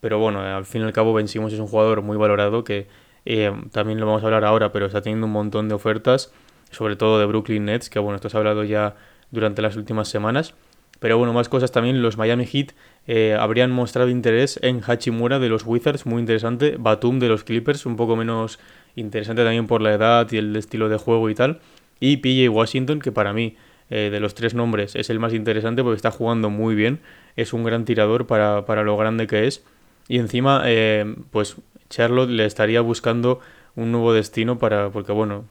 Pero 0.00 0.18
bueno, 0.18 0.40
al 0.40 0.64
fin 0.64 0.82
y 0.82 0.84
al 0.84 0.92
cabo 0.92 1.12
Ben 1.12 1.28
Simmons 1.28 1.52
es 1.52 1.60
un 1.60 1.66
jugador 1.66 2.02
muy 2.02 2.16
valorado 2.16 2.64
que 2.64 2.86
eh, 3.24 3.52
también 3.72 4.00
lo 4.00 4.06
vamos 4.06 4.22
a 4.22 4.26
hablar 4.26 4.44
ahora, 4.44 4.72
pero 4.72 4.86
está 4.86 5.02
teniendo 5.02 5.26
un 5.26 5.32
montón 5.32 5.68
de 5.68 5.74
ofertas, 5.74 6.32
sobre 6.70 6.96
todo 6.96 7.18
de 7.18 7.26
Brooklyn 7.26 7.64
Nets, 7.64 7.90
que 7.90 7.98
bueno, 7.98 8.16
esto 8.16 8.28
se 8.28 8.36
ha 8.36 8.40
hablado 8.40 8.64
ya 8.64 8.96
durante 9.30 9.60
las 9.60 9.76
últimas 9.76 10.08
semanas. 10.08 10.54
Pero 11.00 11.16
bueno, 11.16 11.32
más 11.32 11.48
cosas 11.48 11.70
también, 11.70 12.02
los 12.02 12.16
Miami 12.16 12.44
Heat 12.44 12.72
eh, 13.06 13.36
habrían 13.38 13.70
mostrado 13.70 14.08
interés 14.08 14.58
en 14.62 14.82
Hachimura 14.82 15.38
de 15.38 15.48
los 15.48 15.64
Wizards, 15.64 16.06
muy 16.06 16.20
interesante, 16.20 16.76
Batum 16.78 17.20
de 17.20 17.28
los 17.28 17.44
Clippers, 17.44 17.86
un 17.86 17.96
poco 17.96 18.16
menos 18.16 18.58
interesante 18.96 19.44
también 19.44 19.66
por 19.68 19.80
la 19.80 19.92
edad 19.92 20.26
y 20.32 20.38
el 20.38 20.56
estilo 20.56 20.88
de 20.88 20.96
juego 20.96 21.30
y 21.30 21.34
tal, 21.34 21.60
y 22.00 22.18
PJ 22.18 22.48
Washington, 22.48 23.00
que 23.00 23.12
para 23.12 23.32
mí 23.32 23.56
eh, 23.90 24.10
de 24.10 24.20
los 24.20 24.34
tres 24.34 24.54
nombres 24.54 24.96
es 24.96 25.10
el 25.10 25.18
más 25.18 25.34
interesante 25.34 25.82
porque 25.82 25.96
está 25.96 26.10
jugando 26.10 26.50
muy 26.50 26.74
bien, 26.74 27.00
es 27.36 27.52
un 27.52 27.64
gran 27.64 27.84
tirador 27.84 28.26
para, 28.26 28.64
para 28.66 28.82
lo 28.82 28.96
grande 28.96 29.26
que 29.26 29.46
es, 29.46 29.64
y 30.08 30.18
encima 30.18 30.62
eh, 30.66 31.14
pues 31.30 31.56
Charlotte 31.90 32.30
le 32.30 32.44
estaría 32.44 32.80
buscando 32.80 33.40
un 33.76 33.92
nuevo 33.92 34.12
destino 34.12 34.58
para, 34.58 34.90
porque 34.90 35.12
bueno, 35.12 35.44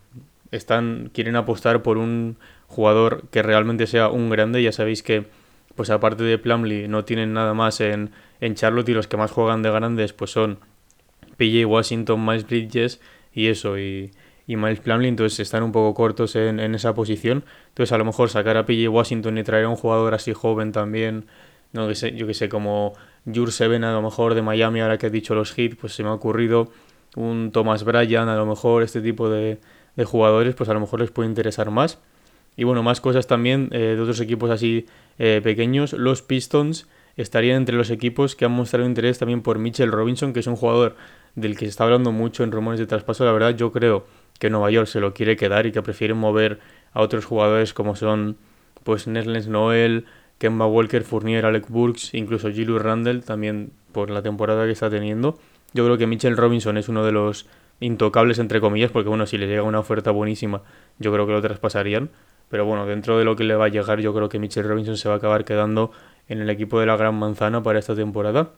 están, 0.52 1.10
quieren 1.14 1.36
apostar 1.36 1.82
por 1.82 1.98
un 1.98 2.38
jugador 2.68 3.24
que 3.32 3.42
realmente 3.42 3.88
sea 3.88 4.10
un 4.10 4.30
grande. 4.30 4.62
Ya 4.62 4.72
sabéis 4.72 5.04
que, 5.04 5.26
pues 5.76 5.90
aparte 5.90 6.24
de 6.24 6.38
Plumlee, 6.38 6.88
no 6.88 7.06
tienen 7.06 7.34
nada 7.34 7.54
más 7.54 7.82
en, 7.82 8.12
en 8.42 8.56
Charlotte 8.56 8.90
y 8.90 8.94
los 8.94 9.08
que 9.08 9.18
más 9.18 9.32
juegan 9.32 9.62
de 9.62 9.72
grandes 9.72 10.14
pues 10.14 10.32
son 10.32 10.60
PJ 11.38 11.66
Washington, 11.66 12.26
Miles 12.26 12.48
Bridges 12.48 13.00
y 13.34 13.48
eso, 13.48 13.78
y, 13.78 14.12
y 14.48 14.56
Miles 14.56 14.80
Plumlee, 14.80 15.10
entonces 15.10 15.40
están 15.42 15.62
un 15.62 15.72
poco 15.72 15.94
cortos 15.94 16.36
en, 16.36 16.60
en, 16.60 16.74
esa 16.74 16.96
posición. 16.96 17.44
Entonces 17.70 17.92
a 17.92 17.98
lo 17.98 18.06
mejor 18.06 18.30
sacar 18.30 18.58
a 18.58 18.66
PJ 18.66 18.90
Washington 18.90 19.38
y 19.38 19.44
traer 19.44 19.66
a 19.66 19.70
un 19.70 19.76
jugador 19.76 20.14
así 20.14 20.34
joven 20.34 20.72
también, 20.72 21.26
no 21.74 21.88
que 21.88 21.96
sé, 21.96 22.16
yo 22.16 22.26
que 22.26 22.34
sé, 22.34 22.48
como 22.48 22.94
Jur 23.32 23.52
Seven 23.52 23.84
a 23.84 23.92
lo 23.92 24.02
mejor 24.02 24.34
de 24.34 24.42
Miami, 24.42 24.80
ahora 24.80 24.98
que 24.98 25.08
he 25.08 25.10
dicho 25.10 25.36
los 25.36 25.58
hits, 25.58 25.76
pues 25.76 25.94
se 25.94 26.04
me 26.04 26.10
ha 26.10 26.14
ocurrido 26.14 26.72
un 27.16 27.52
Thomas 27.52 27.84
Bryan, 27.84 28.30
a 28.30 28.36
lo 28.36 28.46
mejor 28.46 28.84
este 28.84 29.02
tipo 29.02 29.30
de, 29.30 29.60
de 29.98 30.06
jugadores, 30.06 30.56
pues 30.56 30.70
a 30.70 30.74
lo 30.74 30.80
mejor 30.80 31.02
les 31.02 31.12
puede 31.12 31.28
interesar 31.28 31.70
más. 31.70 32.00
Y 32.56 32.64
bueno, 32.64 32.84
más 32.84 33.02
cosas 33.02 33.28
también 33.28 33.70
eh, 33.72 33.96
de 33.96 34.02
otros 34.02 34.20
equipos 34.20 34.50
así 34.50 34.86
eh, 35.20 35.42
pequeños. 35.44 35.94
Los 35.94 36.22
Pistons 36.24 36.88
estarían 37.16 37.58
entre 37.58 37.76
los 37.76 37.92
equipos 37.92 38.36
que 38.36 38.46
han 38.46 38.52
mostrado 38.52 38.88
interés 38.88 39.20
también 39.20 39.42
por 39.42 39.60
Mitchell 39.60 39.92
Robinson, 39.92 40.34
que 40.34 40.40
es 40.40 40.48
un 40.48 40.56
jugador 40.56 40.96
del 41.36 41.56
que 41.56 41.66
se 41.66 41.70
está 41.70 41.84
hablando 41.84 42.12
mucho 42.12 42.44
en 42.44 42.52
rumores 42.52 42.80
de 42.80 42.88
traspaso. 42.88 43.26
La 43.26 43.32
verdad, 43.32 43.56
yo 43.56 43.72
creo 43.72 44.08
que 44.40 44.50
Nueva 44.50 44.72
York 44.72 44.88
se 44.88 45.00
lo 45.00 45.14
quiere 45.14 45.36
quedar 45.36 45.66
y 45.66 45.72
que 45.72 45.82
prefieren 45.82 46.18
mover 46.18 46.60
a 46.94 47.02
otros 47.02 47.26
jugadores 47.26 47.74
como 47.74 47.96
son 47.96 48.38
pues 48.84 49.08
Nerlens 49.08 49.48
Noel, 49.48 50.06
Kemba 50.38 50.68
Walker, 50.68 51.04
Fournier, 51.04 51.46
Alec 51.46 51.68
Burks, 51.70 52.14
incluso 52.14 52.50
Julius 52.50 52.82
Randle 52.82 53.22
también 53.22 53.72
por 53.92 54.10
la 54.10 54.22
temporada 54.22 54.66
que 54.66 54.72
está 54.72 54.90
teniendo. 54.90 55.38
Yo 55.74 55.84
creo 55.86 55.98
que 55.98 56.08
Mitchell 56.08 56.38
Robinson 56.38 56.78
es 56.78 56.88
uno 56.88 57.04
de 57.04 57.12
los 57.12 57.48
intocables 57.80 58.40
entre 58.40 58.62
comillas, 58.62 58.92
porque 58.92 59.10
bueno, 59.10 59.26
si 59.26 59.38
le 59.38 59.48
llega 59.48 59.64
una 59.64 59.80
oferta 59.80 60.12
buenísima, 60.12 60.62
yo 61.00 61.12
creo 61.12 61.26
que 61.28 61.34
lo 61.34 61.42
traspasarían. 61.42 62.10
Pero 62.50 62.66
bueno, 62.66 62.86
dentro 62.86 63.18
de 63.18 63.26
lo 63.26 63.36
que 63.36 63.44
le 63.44 63.56
va 63.56 63.66
a 63.66 63.70
llegar, 63.70 64.00
yo 64.00 64.14
creo 64.14 64.30
que 64.30 64.40
Mitchell 64.40 64.64
Robinson 64.64 64.96
se 64.98 65.10
va 65.10 65.16
a 65.16 65.18
acabar 65.18 65.44
quedando 65.44 65.92
en 66.30 66.42
el 66.42 66.50
equipo 66.50 66.80
de 66.80 66.86
la 66.86 66.96
Gran 66.96 67.16
Manzana 67.16 67.62
para 67.62 67.80
esta 67.80 67.96
temporada. 67.96 68.52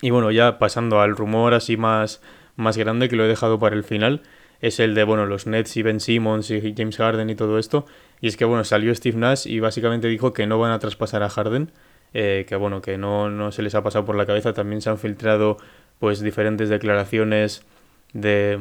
Y 0.00 0.10
bueno, 0.10 0.30
ya 0.30 0.58
pasando 0.58 1.00
al 1.00 1.14
rumor 1.14 1.54
así 1.54 1.76
más, 1.76 2.22
más 2.56 2.76
grande 2.76 3.08
que 3.08 3.16
lo 3.16 3.24
he 3.24 3.28
dejado 3.28 3.58
para 3.58 3.76
el 3.76 3.84
final, 3.84 4.22
es 4.64 4.80
el 4.80 4.94
de 4.94 5.04
bueno, 5.04 5.26
los 5.26 5.46
Nets 5.46 5.76
y 5.76 5.82
Ben 5.82 6.00
Simmons 6.00 6.50
y 6.50 6.74
James 6.74 6.96
Harden 6.96 7.28
y 7.28 7.34
todo 7.34 7.58
esto. 7.58 7.84
Y 8.22 8.28
es 8.28 8.38
que 8.38 8.46
bueno, 8.46 8.64
salió 8.64 8.94
Steve 8.94 9.18
Nash 9.18 9.46
y 9.46 9.60
básicamente 9.60 10.08
dijo 10.08 10.32
que 10.32 10.46
no 10.46 10.58
van 10.58 10.72
a 10.72 10.78
traspasar 10.78 11.22
a 11.22 11.28
Harden. 11.28 11.70
Eh, 12.14 12.46
que 12.48 12.56
bueno, 12.56 12.80
que 12.80 12.96
no, 12.96 13.28
no 13.28 13.52
se 13.52 13.60
les 13.60 13.74
ha 13.74 13.82
pasado 13.82 14.06
por 14.06 14.16
la 14.16 14.24
cabeza. 14.24 14.54
También 14.54 14.80
se 14.80 14.88
han 14.88 14.96
filtrado 14.96 15.58
pues 15.98 16.20
diferentes 16.20 16.70
declaraciones 16.70 17.66
de 18.14 18.58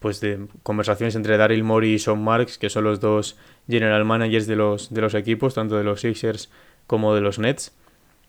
pues 0.00 0.20
de 0.20 0.48
conversaciones 0.64 1.14
entre 1.14 1.36
Daryl 1.36 1.62
Morey 1.62 1.92
y 1.92 1.98
Sean 2.00 2.24
Marks, 2.24 2.58
que 2.58 2.68
son 2.68 2.82
los 2.82 2.98
dos 2.98 3.36
general 3.68 4.04
managers 4.04 4.48
de 4.48 4.56
los, 4.56 4.92
de 4.92 5.02
los 5.02 5.14
equipos, 5.14 5.54
tanto 5.54 5.76
de 5.76 5.84
los 5.84 6.00
Sixers 6.00 6.50
como 6.88 7.14
de 7.14 7.20
los 7.20 7.38
Nets. 7.38 7.76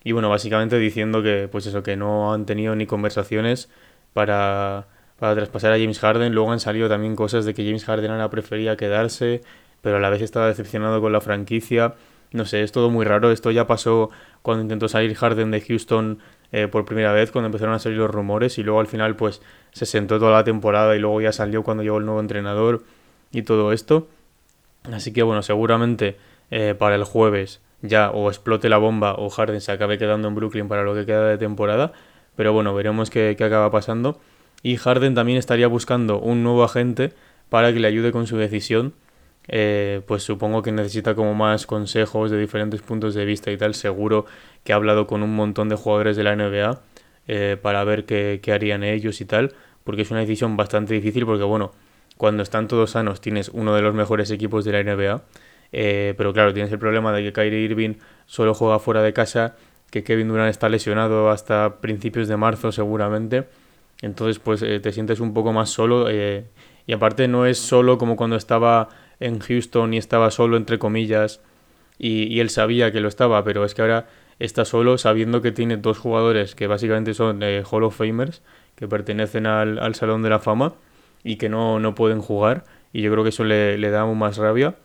Y 0.03 0.11
bueno, 0.11 0.29
básicamente 0.29 0.77
diciendo 0.77 1.23
que 1.23 1.49
pues 1.51 1.65
eso, 1.65 1.81
que 1.81 1.97
no 1.97 2.31
han 2.33 2.45
tenido 2.45 2.75
ni 2.75 2.85
conversaciones 2.85 3.71
para, 4.13 4.85
para 5.19 5.35
traspasar 5.35 5.71
a 5.73 5.77
James 5.77 5.99
Harden. 5.99 6.33
Luego 6.33 6.51
han 6.51 6.59
salido 6.59 6.89
también 6.89 7.15
cosas 7.15 7.45
de 7.45 7.53
que 7.53 7.65
James 7.65 7.85
Harden 7.85 8.11
ahora 8.11 8.29
prefería 8.29 8.75
quedarse, 8.75 9.41
pero 9.81 9.97
a 9.97 9.99
la 9.99 10.09
vez 10.09 10.21
estaba 10.21 10.47
decepcionado 10.47 11.01
con 11.01 11.11
la 11.11 11.21
franquicia. 11.21 11.95
No 12.31 12.45
sé, 12.45 12.63
es 12.63 12.71
todo 12.71 12.89
muy 12.89 13.05
raro. 13.05 13.31
Esto 13.31 13.51
ya 13.51 13.67
pasó 13.67 14.09
cuando 14.41 14.63
intentó 14.63 14.87
salir 14.87 15.15
Harden 15.15 15.51
de 15.51 15.61
Houston 15.61 16.19
eh, 16.51 16.67
por 16.67 16.85
primera 16.85 17.11
vez, 17.13 17.31
cuando 17.31 17.47
empezaron 17.47 17.73
a 17.73 17.79
salir 17.79 17.97
los 17.97 18.09
rumores, 18.09 18.57
y 18.57 18.63
luego 18.63 18.79
al 18.79 18.87
final 18.87 19.15
pues 19.15 19.41
se 19.71 19.85
sentó 19.85 20.19
toda 20.19 20.31
la 20.31 20.43
temporada 20.43 20.95
y 20.95 20.99
luego 20.99 21.21
ya 21.21 21.31
salió 21.31 21.63
cuando 21.63 21.83
llegó 21.83 21.97
el 21.97 22.05
nuevo 22.05 22.19
entrenador 22.19 22.83
y 23.31 23.43
todo 23.43 23.73
esto. 23.73 24.07
Así 24.91 25.13
que 25.13 25.23
bueno, 25.23 25.41
seguramente 25.41 26.17
eh, 26.51 26.75
para 26.77 26.95
el 26.95 27.03
jueves 27.03 27.61
ya 27.81 28.09
o 28.11 28.29
explote 28.29 28.69
la 28.69 28.77
bomba 28.77 29.15
o 29.15 29.29
Harden 29.29 29.61
se 29.61 29.71
acabe 29.71 29.97
quedando 29.97 30.27
en 30.27 30.35
Brooklyn 30.35 30.67
para 30.67 30.83
lo 30.83 30.93
que 30.93 31.05
queda 31.05 31.27
de 31.27 31.37
temporada. 31.37 31.91
Pero 32.35 32.53
bueno, 32.53 32.73
veremos 32.73 33.09
qué, 33.09 33.35
qué 33.37 33.43
acaba 33.43 33.71
pasando. 33.71 34.19
Y 34.65 34.77
Harden 34.77 35.13
también 35.13 35.37
estaría 35.37 35.67
buscando 35.67 36.19
un 36.19 36.41
nuevo 36.41 36.63
agente 36.63 37.13
para 37.49 37.71
que 37.71 37.79
le 37.79 37.87
ayude 37.87 38.11
con 38.11 38.25
su 38.25 38.35
decisión. 38.37 38.95
eh, 39.47 40.01
pues 40.07 40.23
supongo 40.23 40.63
que 40.63 40.71
necesita 40.71 41.13
como 41.13 41.35
más 41.35 41.67
consejos 41.67 42.31
de 42.31 42.39
diferentes 42.39 42.81
puntos 42.81 43.13
de 43.13 43.25
vista 43.25 43.51
y 43.51 43.57
tal. 43.57 43.75
Seguro 43.75 44.25
que 44.63 44.73
ha 44.73 44.77
hablado 44.77 45.05
con 45.05 45.21
un 45.21 45.35
montón 45.35 45.69
de 45.69 45.75
jugadores 45.75 46.17
de 46.17 46.23
la 46.23 46.35
NBA 46.35 46.81
eh, 47.27 47.57
para 47.61 47.83
ver 47.83 48.05
qué, 48.05 48.39
qué, 48.41 48.53
harían 48.53 48.83
ellos 48.83 49.21
y 49.21 49.25
tal, 49.25 49.53
porque 49.83 50.01
es 50.01 50.09
una 50.09 50.21
decisión 50.21 50.57
bastante 50.57 50.95
difícil 50.95 51.27
porque 51.27 51.43
bueno, 51.43 51.71
cuando 52.17 52.41
están 52.41 52.67
todos 52.67 52.89
sanos 52.89 53.21
tienes 53.21 53.49
uno 53.49 53.75
de 53.75 53.83
los 53.83 53.93
mejores 53.93 54.31
equipos 54.31 54.65
de 54.65 54.71
la 54.71 54.81
NBA, 54.81 55.21
eh, 55.73 56.15
pero 56.17 56.33
claro, 56.33 56.55
tienes 56.55 56.71
el 56.71 56.79
problema 56.79 57.13
de 57.13 57.21
que 57.21 57.33
Kyrie 57.33 57.59
Irving 57.59 57.97
solo 58.25 58.55
juega 58.55 58.79
fuera 58.79 59.03
de 59.03 59.13
casa, 59.13 59.57
que 59.91 60.03
Kevin 60.03 60.29
Durant 60.29 60.49
está 60.49 60.69
lesionado 60.69 61.29
hasta 61.29 61.81
principios 61.81 62.27
de 62.27 62.35
marzo 62.35 62.71
seguramente, 62.71 63.45
entonces 64.01 64.39
pues 64.39 64.59
te 64.59 64.91
sientes 64.91 65.19
un 65.19 65.33
poco 65.33 65.53
más 65.53 65.69
solo 65.69 66.07
y 66.11 66.93
aparte 66.93 67.27
no 67.27 67.45
es 67.45 67.57
solo 67.57 67.97
como 67.97 68.15
cuando 68.15 68.35
estaba 68.35 68.89
en 69.19 69.39
Houston 69.39 69.93
y 69.93 69.97
estaba 69.97 70.31
solo, 70.31 70.57
entre 70.57 70.79
comillas, 70.79 71.41
y, 71.97 72.39
él 72.39 72.49
sabía 72.49 72.91
que 72.91 72.99
lo 72.99 73.07
estaba, 73.07 73.43
pero 73.43 73.63
es 73.63 73.73
que 73.73 73.81
ahora 73.81 74.07
está 74.39 74.65
solo 74.65 74.97
sabiendo 74.97 75.41
que 75.41 75.51
tiene 75.53 75.77
dos 75.77 75.97
jugadores 75.97 76.55
que 76.55 76.67
básicamente 76.67 77.13
son 77.13 77.41
eh, 77.41 77.63
Hall 77.69 77.83
of 77.83 77.95
Famers, 77.95 78.41
que 78.75 78.87
pertenecen 78.87 79.45
al, 79.45 79.95
Salón 79.95 80.21
de 80.21 80.29
la 80.29 80.39
Fama 80.39 80.73
y 81.23 81.37
que 81.37 81.47
no, 81.47 81.79
no 81.79 81.95
pueden 81.95 82.21
jugar, 82.21 82.65
y 82.91 83.01
yo 83.01 83.11
creo 83.11 83.23
que 83.23 83.29
eso 83.29 83.45
le, 83.45 83.77
le 83.77 83.89
da 83.89 84.01
aún 84.01 84.17
más 84.17 84.37
rabia. 84.37 84.75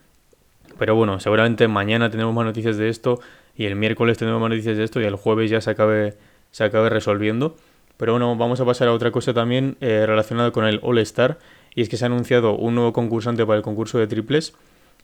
Pero 0.79 0.95
bueno, 0.95 1.19
seguramente 1.21 1.69
mañana 1.69 2.11
tenemos 2.11 2.35
más 2.35 2.45
noticias 2.45 2.77
de 2.77 2.89
esto, 2.89 3.21
y 3.57 3.67
el 3.67 3.75
miércoles 3.75 4.17
tenemos 4.17 4.41
más 4.41 4.51
noticias 4.51 4.77
de 4.77 4.85
esto, 4.85 5.01
y 5.01 5.05
el 5.05 5.17
jueves 5.17 5.51
ya 5.51 5.61
se 5.61 5.71
acabe, 5.71 6.17
se 6.53 6.65
acabe 6.65 6.89
resolviendo. 6.89 7.57
Pero 8.01 8.15
bueno, 8.15 8.35
vamos 8.35 8.59
a 8.61 8.65
pasar 8.65 8.89
a 8.89 8.95
otra 8.95 9.11
cosa 9.11 9.35
también 9.35 9.77
eh, 9.83 10.07
relacionada 10.07 10.53
con 10.53 10.65
el 10.65 10.81
All 10.83 10.97
Star. 11.01 11.37
Y 11.75 11.83
es 11.83 11.91
que 11.91 11.99
se 11.99 12.07
ha 12.07 12.07
anunciado 12.07 12.57
un 12.57 12.75
nuevo 12.75 12.95
concursante 12.95 13.45
para 13.45 13.59
el 13.59 13.63
concurso 13.63 13.99
de 13.99 14.07
triples, 14.07 14.55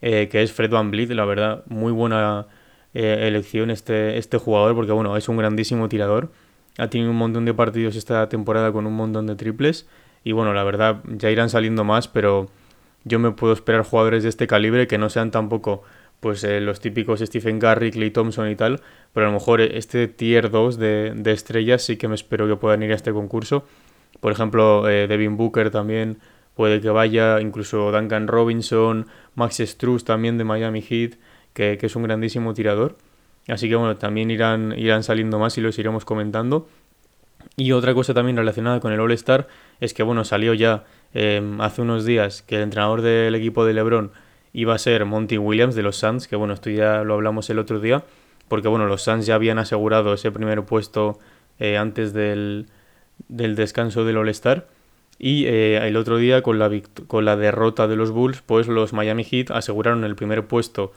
eh, 0.00 0.28
que 0.30 0.42
es 0.42 0.50
Fred 0.50 0.70
Van 0.70 0.90
Vliet, 0.90 1.10
la 1.10 1.26
verdad, 1.26 1.62
muy 1.66 1.92
buena 1.92 2.46
eh, 2.94 3.26
elección 3.28 3.70
este, 3.70 4.16
este 4.16 4.38
jugador, 4.38 4.74
porque 4.74 4.92
bueno, 4.92 5.14
es 5.18 5.28
un 5.28 5.36
grandísimo 5.36 5.90
tirador, 5.90 6.32
ha 6.78 6.88
tenido 6.88 7.10
un 7.10 7.18
montón 7.18 7.44
de 7.44 7.52
partidos 7.52 7.96
esta 7.96 8.30
temporada 8.30 8.72
con 8.72 8.86
un 8.86 8.94
montón 8.94 9.26
de 9.26 9.36
triples, 9.36 9.86
y 10.24 10.32
bueno, 10.32 10.54
la 10.54 10.64
verdad, 10.64 11.02
ya 11.04 11.30
irán 11.30 11.50
saliendo 11.50 11.84
más, 11.84 12.08
pero 12.08 12.48
yo 13.04 13.18
me 13.18 13.30
puedo 13.30 13.52
esperar 13.52 13.82
jugadores 13.82 14.22
de 14.22 14.30
este 14.30 14.46
calibre 14.46 14.86
que 14.86 14.96
no 14.96 15.10
sean 15.10 15.30
tampoco 15.30 15.82
pues 16.20 16.44
eh, 16.44 16.60
los 16.60 16.80
típicos 16.80 17.20
Stephen 17.20 17.58
Curry, 17.58 17.90
Clay 17.90 18.10
Thompson 18.10 18.50
y 18.50 18.56
tal, 18.56 18.80
pero 19.12 19.26
a 19.26 19.28
lo 19.30 19.34
mejor 19.34 19.60
este 19.60 20.08
tier 20.08 20.50
2 20.50 20.78
de, 20.78 21.12
de 21.14 21.32
estrellas 21.32 21.82
sí 21.82 21.96
que 21.96 22.08
me 22.08 22.14
espero 22.14 22.48
que 22.48 22.56
puedan 22.56 22.82
ir 22.82 22.92
a 22.92 22.94
este 22.94 23.12
concurso. 23.12 23.64
Por 24.20 24.32
ejemplo, 24.32 24.82
Devin 24.84 25.36
Booker 25.36 25.70
también, 25.70 26.18
puede 26.56 26.80
que 26.80 26.88
vaya 26.88 27.40
incluso 27.40 27.92
Duncan 27.92 28.26
Robinson, 28.26 29.06
Max 29.34 29.58
Struz 29.64 30.04
también 30.04 30.38
de 30.38 30.44
Miami 30.44 30.82
Heat, 30.82 31.16
que, 31.52 31.78
es 31.80 31.96
un 31.96 32.02
grandísimo 32.02 32.54
tirador. 32.54 32.96
Así 33.46 33.68
que 33.68 33.76
bueno, 33.76 33.96
también 33.96 34.30
irán, 34.30 34.74
irán 34.76 35.02
saliendo 35.02 35.38
más 35.38 35.56
y 35.58 35.60
los 35.60 35.78
iremos 35.78 36.04
comentando. 36.04 36.68
Y 37.56 37.72
otra 37.72 37.94
cosa 37.94 38.12
también 38.12 38.36
relacionada 38.36 38.80
con 38.80 38.92
el 38.92 39.00
All-Star 39.00 39.46
es 39.80 39.94
que 39.94 40.02
bueno, 40.02 40.24
salió 40.24 40.52
ya 40.54 40.84
em, 41.14 41.60
hace 41.60 41.82
unos 41.82 42.04
días 42.04 42.42
que 42.42 42.56
el 42.56 42.62
entrenador 42.62 43.02
del 43.02 43.34
equipo 43.34 43.64
de 43.64 43.74
LeBron 43.74 44.10
iba 44.52 44.74
a 44.74 44.78
ser 44.78 45.04
Monty 45.04 45.38
Williams 45.38 45.74
de 45.74 45.82
los 45.82 45.96
Suns, 45.96 46.28
que 46.28 46.36
bueno, 46.36 46.54
esto 46.54 46.70
ya 46.70 47.02
lo 47.04 47.14
hablamos 47.14 47.50
el 47.50 47.58
otro 47.58 47.80
día, 47.80 48.04
porque 48.48 48.68
bueno, 48.68 48.86
los 48.86 49.02
Suns 49.02 49.26
ya 49.26 49.34
habían 49.34 49.58
asegurado 49.58 50.14
ese 50.14 50.30
primer 50.30 50.64
puesto 50.64 51.18
eh, 51.58 51.76
antes 51.76 52.12
del, 52.12 52.66
del 53.28 53.56
descanso 53.56 54.04
del 54.04 54.16
All-Star. 54.16 54.66
Y 55.18 55.46
eh, 55.46 55.78
el 55.86 55.96
otro 55.96 56.18
día, 56.18 56.42
con 56.42 56.58
la, 56.58 56.70
con 57.06 57.24
la 57.24 57.36
derrota 57.36 57.88
de 57.88 57.96
los 57.96 58.10
Bulls, 58.10 58.42
pues 58.42 58.68
los 58.68 58.92
Miami 58.92 59.24
Heat 59.24 59.50
aseguraron 59.50 60.04
el 60.04 60.14
primer 60.14 60.46
puesto 60.46 60.92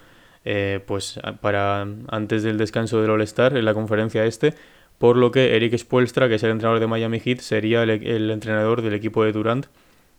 eh, 0.45 0.79
pues 0.85 1.19
para 1.41 1.85
antes 2.07 2.43
del 2.43 2.57
descanso 2.57 3.01
del 3.01 3.11
All-Star 3.11 3.57
en 3.57 3.65
la 3.65 3.73
conferencia 3.73 4.25
este, 4.25 4.53
por 4.97 5.15
lo 5.15 5.31
que 5.31 5.55
Eric 5.55 5.77
Spoelstra, 5.77 6.27
que 6.27 6.35
es 6.35 6.43
el 6.43 6.51
entrenador 6.51 6.79
de 6.79 6.87
Miami 6.87 7.19
Heat, 7.19 7.39
sería 7.39 7.83
el, 7.83 8.29
entrenador 8.29 8.81
del 8.81 8.93
equipo 8.93 9.23
de 9.23 9.31
Durant, 9.31 9.65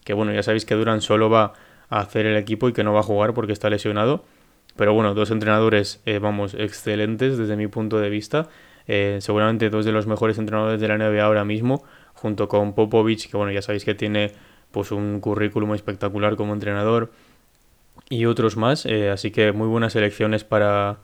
que 0.04 0.14
bueno, 0.14 0.32
ya 0.32 0.42
sabéis 0.42 0.64
que 0.64 0.74
Durant 0.74 1.02
solo 1.02 1.28
va 1.28 1.52
hacer 1.90 2.26
el 2.26 2.36
equipo 2.36 2.68
y 2.68 2.72
que 2.72 2.82
no 2.84 2.92
va 2.92 3.00
a 3.00 3.04
jugar 3.04 3.34
porque 3.34 3.52
está 3.52 3.68
lesionado, 3.68 4.24
pero 4.76 4.94
bueno, 4.94 5.12
dos 5.12 5.30
entrenadores, 5.30 6.00
eh, 6.06 6.18
vamos, 6.18 6.54
excelentes 6.54 7.36
desde 7.36 7.56
mi 7.56 7.66
punto 7.66 7.98
de 7.98 8.08
vista, 8.08 8.48
seguramente 9.18 9.70
dos 9.70 9.84
de 9.84 9.92
los 9.92 10.08
mejores 10.08 10.36
entrenadores 10.38 10.80
de 10.80 10.88
la 10.88 10.98
NBA 10.98 11.22
ahora 11.22 11.44
mismo, 11.44 11.84
junto 12.14 12.48
con 12.48 12.74
Popovich, 12.74 13.30
que 13.30 13.36
bueno, 13.36 13.52
ya 13.52 13.62
sabéis 13.62 13.84
que 13.84 13.94
tiene 13.94 14.32
pues 14.70 14.92
un 14.92 15.20
currículum 15.20 15.74
espectacular 15.74 16.36
como 16.36 16.52
entrenador 16.52 17.10
y 18.08 18.26
otros 18.26 18.56
más, 18.56 18.86
eh, 18.86 19.10
así 19.10 19.30
que 19.30 19.52
muy 19.52 19.68
buenas 19.68 19.94
elecciones 19.96 20.44
para, 20.44 20.98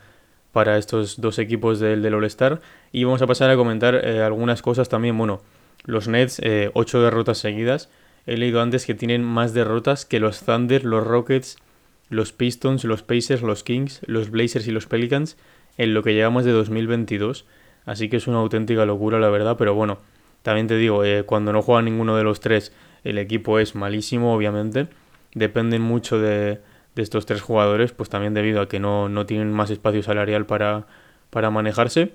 para 0.52 0.78
estos 0.78 1.20
dos 1.20 1.38
equipos 1.38 1.78
del, 1.80 2.02
del 2.02 2.14
All-Star. 2.14 2.60
Y 2.92 3.04
vamos 3.04 3.22
a 3.22 3.26
pasar 3.26 3.50
a 3.50 3.56
comentar 3.56 3.94
eh, 3.94 4.22
algunas 4.22 4.62
cosas 4.62 4.88
también, 4.88 5.16
bueno, 5.16 5.40
los 5.84 6.08
Nets, 6.08 6.40
eh, 6.42 6.70
ocho 6.74 7.00
derrotas 7.00 7.38
seguidas, 7.38 7.90
he 8.26 8.36
leído 8.36 8.60
antes 8.60 8.86
que 8.86 8.94
tienen 8.94 9.22
más 9.24 9.54
derrotas 9.54 10.04
que 10.04 10.20
los 10.20 10.40
Thunder, 10.40 10.84
los 10.84 11.06
Rockets, 11.06 11.58
los 12.08 12.32
Pistons, 12.32 12.84
los 12.84 13.02
Pacers, 13.02 13.42
los 13.42 13.62
Kings, 13.62 14.00
los 14.06 14.30
Blazers 14.30 14.66
y 14.66 14.72
los 14.72 14.86
Pelicans 14.86 15.36
en 15.76 15.94
lo 15.94 16.02
que 16.02 16.14
llevamos 16.14 16.44
de 16.44 16.52
2022. 16.52 17.46
Así 17.84 18.08
que 18.08 18.16
es 18.16 18.26
una 18.26 18.38
auténtica 18.38 18.84
locura, 18.84 19.18
la 19.20 19.28
verdad, 19.28 19.56
pero 19.56 19.74
bueno, 19.74 19.98
también 20.42 20.66
te 20.66 20.76
digo, 20.76 21.04
eh, 21.04 21.24
cuando 21.24 21.52
no 21.52 21.62
juega 21.62 21.82
ninguno 21.82 22.16
de 22.16 22.24
los 22.24 22.40
tres, 22.40 22.72
el 23.04 23.18
equipo 23.18 23.58
es 23.58 23.74
malísimo, 23.74 24.34
obviamente. 24.34 24.88
Dependen 25.34 25.82
mucho 25.82 26.18
de, 26.18 26.60
estos 26.96 27.26
tres 27.26 27.42
jugadores, 27.42 27.92
pues 27.92 28.08
también 28.08 28.34
debido 28.34 28.60
a 28.60 28.68
que 28.68 28.80
no, 28.80 29.26
tienen 29.26 29.52
más 29.52 29.70
espacio 29.70 30.02
salarial 30.02 30.46
para, 30.46 30.86
para 31.30 31.50
manejarse. 31.50 32.14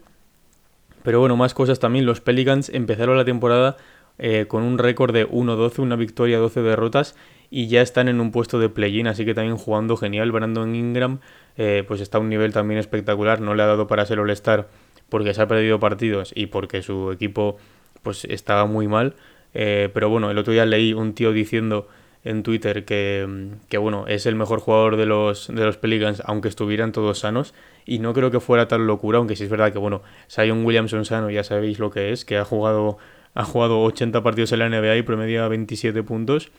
Pero 1.03 1.19
bueno, 1.19 1.37
más 1.37 1.53
cosas 1.53 1.79
también. 1.79 2.05
Los 2.05 2.21
Pelicans 2.21 2.69
empezaron 2.69 3.17
la 3.17 3.25
temporada 3.25 3.77
eh, 4.17 4.45
con 4.47 4.63
un 4.63 4.77
récord 4.77 5.13
de 5.13 5.27
1-12, 5.27 5.79
una 5.79 5.95
victoria, 5.95 6.37
12 6.37 6.61
derrotas 6.61 7.15
y 7.49 7.67
ya 7.67 7.81
están 7.81 8.07
en 8.07 8.21
un 8.21 8.31
puesto 8.31 8.59
de 8.59 8.69
play-in, 8.69 9.07
así 9.07 9.25
que 9.25 9.33
también 9.33 9.57
jugando 9.57 9.97
genial. 9.97 10.31
Brandon 10.31 10.73
Ingram 10.73 11.19
eh, 11.57 11.83
pues 11.87 11.99
está 12.01 12.17
a 12.17 12.21
un 12.21 12.29
nivel 12.29 12.53
también 12.53 12.79
espectacular, 12.79 13.41
no 13.41 13.55
le 13.55 13.63
ha 13.63 13.67
dado 13.67 13.87
para 13.87 14.05
ser 14.05 14.19
All-Star 14.19 14.69
porque 15.09 15.33
se 15.33 15.41
ha 15.41 15.47
perdido 15.47 15.79
partidos 15.79 16.31
y 16.33 16.45
porque 16.45 16.81
su 16.81 17.11
equipo 17.11 17.57
pues 18.01 18.25
estaba 18.25 18.65
muy 18.65 18.87
mal. 18.87 19.15
Eh, 19.53 19.89
pero 19.93 20.09
bueno, 20.09 20.31
el 20.31 20.37
otro 20.37 20.53
día 20.53 20.65
leí 20.65 20.93
un 20.93 21.13
tío 21.13 21.33
diciendo 21.33 21.89
en 22.23 22.43
Twitter 22.43 22.85
que, 22.85 23.49
que, 23.67 23.77
bueno, 23.77 24.05
es 24.07 24.25
el 24.25 24.35
mejor 24.35 24.59
jugador 24.59 24.95
de 24.95 25.05
los, 25.05 25.47
de 25.47 25.65
los 25.65 25.77
Pelicans, 25.77 26.21
aunque 26.25 26.47
estuvieran 26.47 26.91
todos 26.91 27.19
sanos. 27.19 27.53
Y 27.85 27.99
no 27.99 28.13
creo 28.13 28.31
que 28.31 28.39
fuera 28.39 28.67
tal 28.67 28.85
locura, 28.85 29.17
aunque 29.17 29.35
sí 29.35 29.43
es 29.43 29.49
verdad 29.49 29.73
que, 29.73 29.79
bueno, 29.79 30.01
Sion 30.27 30.63
Williamson 30.63 31.03
sano, 31.03 31.29
ya 31.29 31.43
sabéis 31.43 31.79
lo 31.79 31.89
que 31.89 32.11
es, 32.11 32.25
que 32.25 32.37
ha 32.37 32.45
jugado, 32.45 32.97
ha 33.33 33.43
jugado 33.43 33.81
80 33.83 34.21
partidos 34.23 34.51
en 34.51 34.59
la 34.59 34.69
NBA 34.69 34.97
y 34.97 35.01
promedia 35.03 35.47
27 35.47 36.03
puntos. 36.03 36.51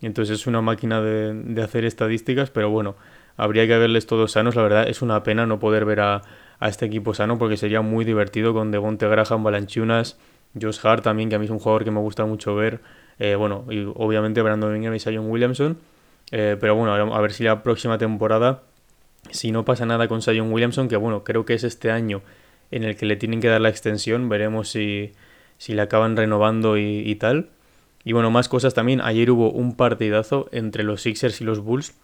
Entonces 0.00 0.40
es 0.40 0.46
una 0.46 0.62
máquina 0.62 1.00
de, 1.00 1.34
de, 1.34 1.62
hacer 1.62 1.84
estadísticas, 1.84 2.50
pero 2.50 2.70
bueno, 2.70 2.94
habría 3.36 3.66
que 3.66 3.76
verles 3.78 4.06
todos 4.06 4.32
sanos. 4.32 4.54
La 4.54 4.62
verdad 4.62 4.88
es 4.88 5.02
una 5.02 5.22
pena 5.22 5.46
no 5.46 5.58
poder 5.58 5.84
ver 5.84 6.00
a, 6.00 6.22
a 6.60 6.68
este 6.68 6.86
equipo 6.86 7.14
sano 7.14 7.38
porque 7.38 7.56
sería 7.56 7.80
muy 7.80 8.04
divertido 8.04 8.52
con 8.52 8.70
Devonte 8.70 9.08
Graham, 9.08 9.42
Balanchunas 9.42 10.18
Josh 10.60 10.78
Hart 10.82 11.04
también, 11.04 11.28
que 11.28 11.36
a 11.36 11.38
mí 11.38 11.44
es 11.44 11.50
un 11.50 11.58
jugador 11.58 11.84
que 11.84 11.90
me 11.90 12.00
gusta 12.00 12.24
mucho 12.24 12.54
ver. 12.54 12.80
Eh, 13.18 13.34
bueno, 13.34 13.64
y 13.70 13.84
obviamente 13.94 14.42
Brandon 14.42 14.74
Ingram 14.76 14.94
y 14.94 15.00
Sion 15.00 15.30
Williamson. 15.30 15.78
Eh, 16.30 16.56
pero 16.60 16.74
bueno, 16.74 16.92
a 16.92 17.20
ver 17.20 17.32
si 17.32 17.44
la 17.44 17.62
próxima 17.62 17.98
temporada, 17.98 18.62
si 19.30 19.50
no 19.50 19.64
pasa 19.64 19.86
nada 19.86 20.08
con 20.08 20.22
Sion 20.22 20.52
Williamson, 20.52 20.88
que 20.88 20.96
bueno, 20.96 21.24
creo 21.24 21.44
que 21.44 21.54
es 21.54 21.64
este 21.64 21.90
año 21.90 22.22
en 22.70 22.84
el 22.84 22.96
que 22.96 23.06
le 23.06 23.16
tienen 23.16 23.40
que 23.40 23.48
dar 23.48 23.60
la 23.60 23.70
extensión, 23.70 24.28
veremos 24.28 24.68
si, 24.68 25.12
si 25.58 25.74
le 25.74 25.82
acaban 25.82 26.16
renovando 26.16 26.78
y, 26.78 27.14
tal. 27.16 27.50
Y 28.04 28.12
bueno, 28.12 28.30
más 28.30 28.48
cosas 28.48 28.74
también. 28.74 29.00
Ayer 29.02 29.30
hubo 29.30 29.50
un 29.50 29.76
partidazo 29.76 30.48
entre 30.52 30.84
los 30.84 31.02
Sixers 31.02 31.40
y 31.40 31.44
los 31.44 31.60
Bulls. 31.60 31.94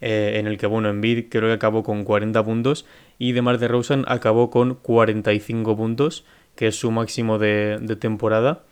Eh, 0.00 0.38
en 0.38 0.46
el 0.46 0.56
que, 0.56 0.66
bueno, 0.66 0.88
Embiid 0.88 1.26
creo 1.28 1.48
que 1.48 1.52
acabó 1.52 1.82
con 1.82 2.04
40 2.04 2.42
puntos 2.42 2.86
y 3.18 3.32
DeMar 3.32 3.58
DeRozan 3.58 4.06
acabó 4.08 4.48
con 4.48 4.76
45 4.76 5.76
puntos 5.76 6.24
que 6.60 6.66
es 6.68 6.76
su 6.76 6.90
máximo 6.90 7.38
de, 7.38 7.78
temporada 7.98 8.62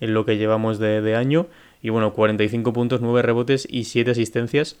en 0.00 0.14
lo 0.14 0.24
que 0.24 0.36
llevamos 0.36 0.78
de, 0.78 1.16
año. 1.16 1.46
Y 1.80 1.90
bueno, 1.90 2.12
45 2.12 2.72
puntos, 2.72 3.00
9 3.00 3.22
rebotes 3.22 3.66
y 3.70 3.84
7 3.84 4.10
asistencias. 4.10 4.78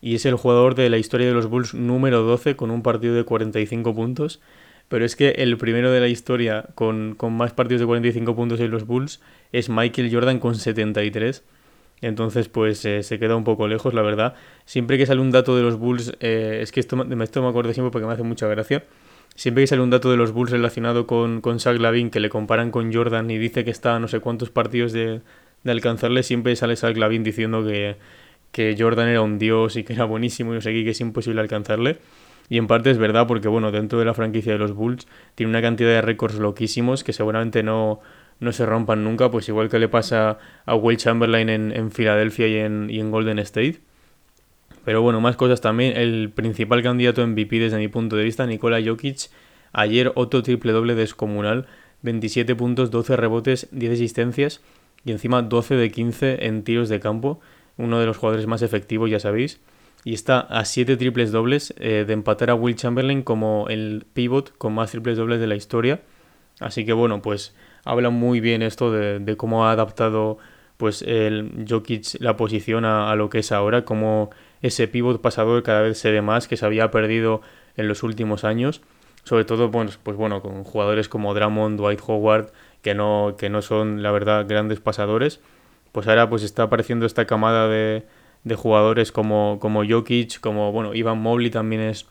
Y 0.00 0.14
es 0.14 0.26
el 0.26 0.34
jugador 0.34 0.74
de 0.74 0.90
la 0.90 0.98
historia 0.98 1.26
de 1.26 1.34
los 1.34 1.48
Bulls 1.48 1.74
número 1.74 2.22
12 2.22 2.56
con 2.56 2.70
un 2.70 2.82
partido 2.82 3.14
de 3.14 3.24
45 3.24 3.94
puntos. 3.94 4.40
Pero 4.88 5.04
es 5.04 5.16
que 5.16 5.30
el 5.30 5.56
primero 5.56 5.90
de 5.90 6.00
la 6.00 6.08
historia 6.08 6.66
con, 6.74 7.16
más 7.30 7.52
partidos 7.52 7.80
de 7.80 7.86
45 7.86 8.36
puntos 8.36 8.60
en 8.60 8.70
los 8.70 8.86
Bulls 8.86 9.20
es 9.52 9.68
Michael 9.68 10.12
Jordan 10.12 10.38
con 10.38 10.54
73. 10.54 11.42
Entonces, 12.00 12.48
pues 12.48 12.84
eh, 12.84 13.02
se 13.02 13.18
queda 13.18 13.34
un 13.36 13.44
poco 13.44 13.66
lejos, 13.66 13.94
la 13.94 14.02
verdad. 14.02 14.34
Siempre 14.66 14.98
que 14.98 15.06
sale 15.06 15.20
un 15.20 15.30
dato 15.30 15.56
de 15.56 15.62
los 15.62 15.78
Bulls, 15.78 16.12
eh, 16.20 16.58
es 16.62 16.70
que 16.70 16.80
esto, 16.80 17.02
esto 17.22 17.42
me 17.42 17.48
acuerdo 17.48 17.72
siempre 17.72 17.90
porque 17.90 18.06
me 18.06 18.12
hace 18.12 18.22
mucha 18.22 18.46
gracia 18.46 18.84
Siempre 19.34 19.64
que 19.64 19.66
sale 19.66 19.82
un 19.82 19.90
dato 19.90 20.10
de 20.10 20.16
los 20.16 20.32
Bulls 20.32 20.52
relacionado 20.52 21.06
con, 21.08 21.40
con 21.40 21.58
Zach 21.58 21.76
Lavin 21.78 22.10
que 22.10 22.20
le 22.20 22.28
comparan 22.28 22.70
con 22.70 22.92
Jordan 22.92 23.30
y 23.30 23.38
dice 23.38 23.64
que 23.64 23.70
está 23.70 23.96
a 23.96 23.98
no 23.98 24.06
sé 24.06 24.20
cuántos 24.20 24.50
partidos 24.50 24.92
de, 24.92 25.22
de 25.64 25.72
alcanzarle, 25.72 26.22
siempre 26.22 26.54
sale 26.54 26.76
Zach 26.76 26.96
Lavin 26.96 27.24
diciendo 27.24 27.64
que, 27.64 27.96
que 28.52 28.76
Jordan 28.78 29.08
era 29.08 29.22
un 29.22 29.38
dios 29.38 29.76
y 29.76 29.82
que 29.82 29.94
era 29.94 30.04
buenísimo 30.04 30.52
y 30.52 30.56
no 30.56 30.60
sé 30.60 30.72
qué, 30.72 30.84
que 30.84 30.90
es 30.90 31.00
imposible 31.00 31.40
alcanzarle. 31.40 31.98
Y 32.48 32.58
en 32.58 32.66
parte 32.66 32.90
es 32.90 32.98
verdad 32.98 33.26
porque, 33.26 33.48
bueno, 33.48 33.72
dentro 33.72 33.98
de 33.98 34.04
la 34.04 34.14
franquicia 34.14 34.52
de 34.52 34.58
los 34.58 34.72
Bulls 34.72 35.06
tiene 35.34 35.50
una 35.50 35.62
cantidad 35.62 35.90
de 35.90 36.02
récords 36.02 36.36
loquísimos 36.36 37.02
que 37.02 37.12
seguramente 37.12 37.62
no, 37.62 38.00
no 38.40 38.52
se 38.52 38.66
rompan 38.66 39.04
nunca, 39.04 39.30
pues 39.30 39.48
igual 39.48 39.68
que 39.68 39.78
le 39.78 39.88
pasa 39.88 40.38
a 40.66 40.74
Will 40.74 40.96
Chamberlain 40.96 41.48
en, 41.48 41.72
en 41.72 41.90
Filadelfia 41.90 42.46
y 42.48 42.56
en, 42.56 42.90
y 42.90 43.00
en 43.00 43.10
Golden 43.10 43.38
State. 43.38 43.80
Pero 44.84 45.00
bueno, 45.00 45.20
más 45.20 45.36
cosas 45.36 45.60
también. 45.60 45.96
El 45.96 46.30
principal 46.30 46.82
candidato 46.82 47.26
MVP 47.26 47.58
desde 47.58 47.78
mi 47.78 47.88
punto 47.88 48.16
de 48.16 48.24
vista, 48.24 48.46
Nikola 48.46 48.80
Jokic, 48.84 49.30
ayer 49.72 50.12
otro 50.14 50.42
triple 50.42 50.72
doble 50.72 50.94
descomunal, 50.94 51.66
27 52.02 52.54
puntos, 52.54 52.90
12 52.90 53.16
rebotes, 53.16 53.68
10 53.72 53.94
asistencias 53.94 54.60
y 55.04 55.12
encima 55.12 55.42
12 55.42 55.74
de 55.76 55.90
15 55.90 56.46
en 56.46 56.64
tiros 56.64 56.88
de 56.88 57.00
campo, 57.00 57.40
uno 57.76 57.98
de 57.98 58.06
los 58.06 58.18
jugadores 58.18 58.46
más 58.46 58.62
efectivos, 58.62 59.10
ya 59.10 59.20
sabéis. 59.20 59.60
Y 60.04 60.12
está 60.12 60.40
a 60.40 60.64
7 60.66 60.96
triples 60.98 61.32
dobles 61.32 61.74
eh, 61.78 62.04
de 62.06 62.12
empatar 62.12 62.50
a 62.50 62.54
Will 62.54 62.76
Chamberlain 62.76 63.22
como 63.22 63.66
el 63.68 64.04
pivot 64.12 64.56
con 64.58 64.74
más 64.74 64.90
triples 64.90 65.16
dobles 65.16 65.40
de 65.40 65.46
la 65.46 65.56
historia. 65.56 66.02
Así 66.60 66.84
que 66.84 66.92
bueno, 66.92 67.22
pues 67.22 67.54
habla 67.84 68.10
muy 68.10 68.40
bien 68.40 68.62
esto 68.62 68.92
de, 68.92 69.36
cómo 69.36 69.66
ha 69.66 69.72
adaptado 69.72 70.38
pues 70.76 71.02
el 71.02 71.66
Jokic 71.68 72.20
la 72.20 72.36
posición 72.36 72.84
a, 72.84 73.14
lo 73.14 73.30
que 73.30 73.38
es 73.38 73.52
ahora, 73.52 73.84
como 73.84 74.30
ese 74.60 74.88
pivot 74.88 75.20
pasador 75.20 75.62
cada 75.62 75.82
vez 75.82 75.98
se 75.98 76.10
ve 76.10 76.20
más, 76.20 76.48
que 76.48 76.56
se 76.56 76.66
había 76.66 76.90
perdido 76.90 77.40
en 77.76 77.88
los 77.88 78.02
últimos 78.02 78.44
años, 78.44 78.82
sobre 79.24 79.44
todo 79.44 79.70
pues, 79.70 79.98
pues 80.02 80.16
bueno, 80.16 80.42
con 80.42 80.64
jugadores 80.64 81.08
como 81.08 81.32
Drummond, 81.32 81.78
Dwight 81.78 82.00
Howard, 82.06 82.52
que 82.82 82.94
no, 82.94 83.36
que 83.38 83.50
no 83.50 83.62
son 83.62 84.02
la 84.02 84.10
verdad 84.10 84.46
grandes 84.48 84.80
pasadores, 84.80 85.40
pues 85.92 86.08
ahora 86.08 86.28
pues 86.28 86.42
está 86.42 86.64
apareciendo 86.64 87.06
esta 87.06 87.24
camada 87.24 87.68
de, 87.68 88.04
de 88.44 88.54
jugadores 88.54 89.12
como, 89.12 89.58
como 89.60 89.84
Jokic, 89.84 90.40
como 90.40 90.70
bueno, 90.72 90.94
Ivan 90.94 91.18
Mobley 91.18 91.50
también 91.50 91.82
es, 91.82 92.06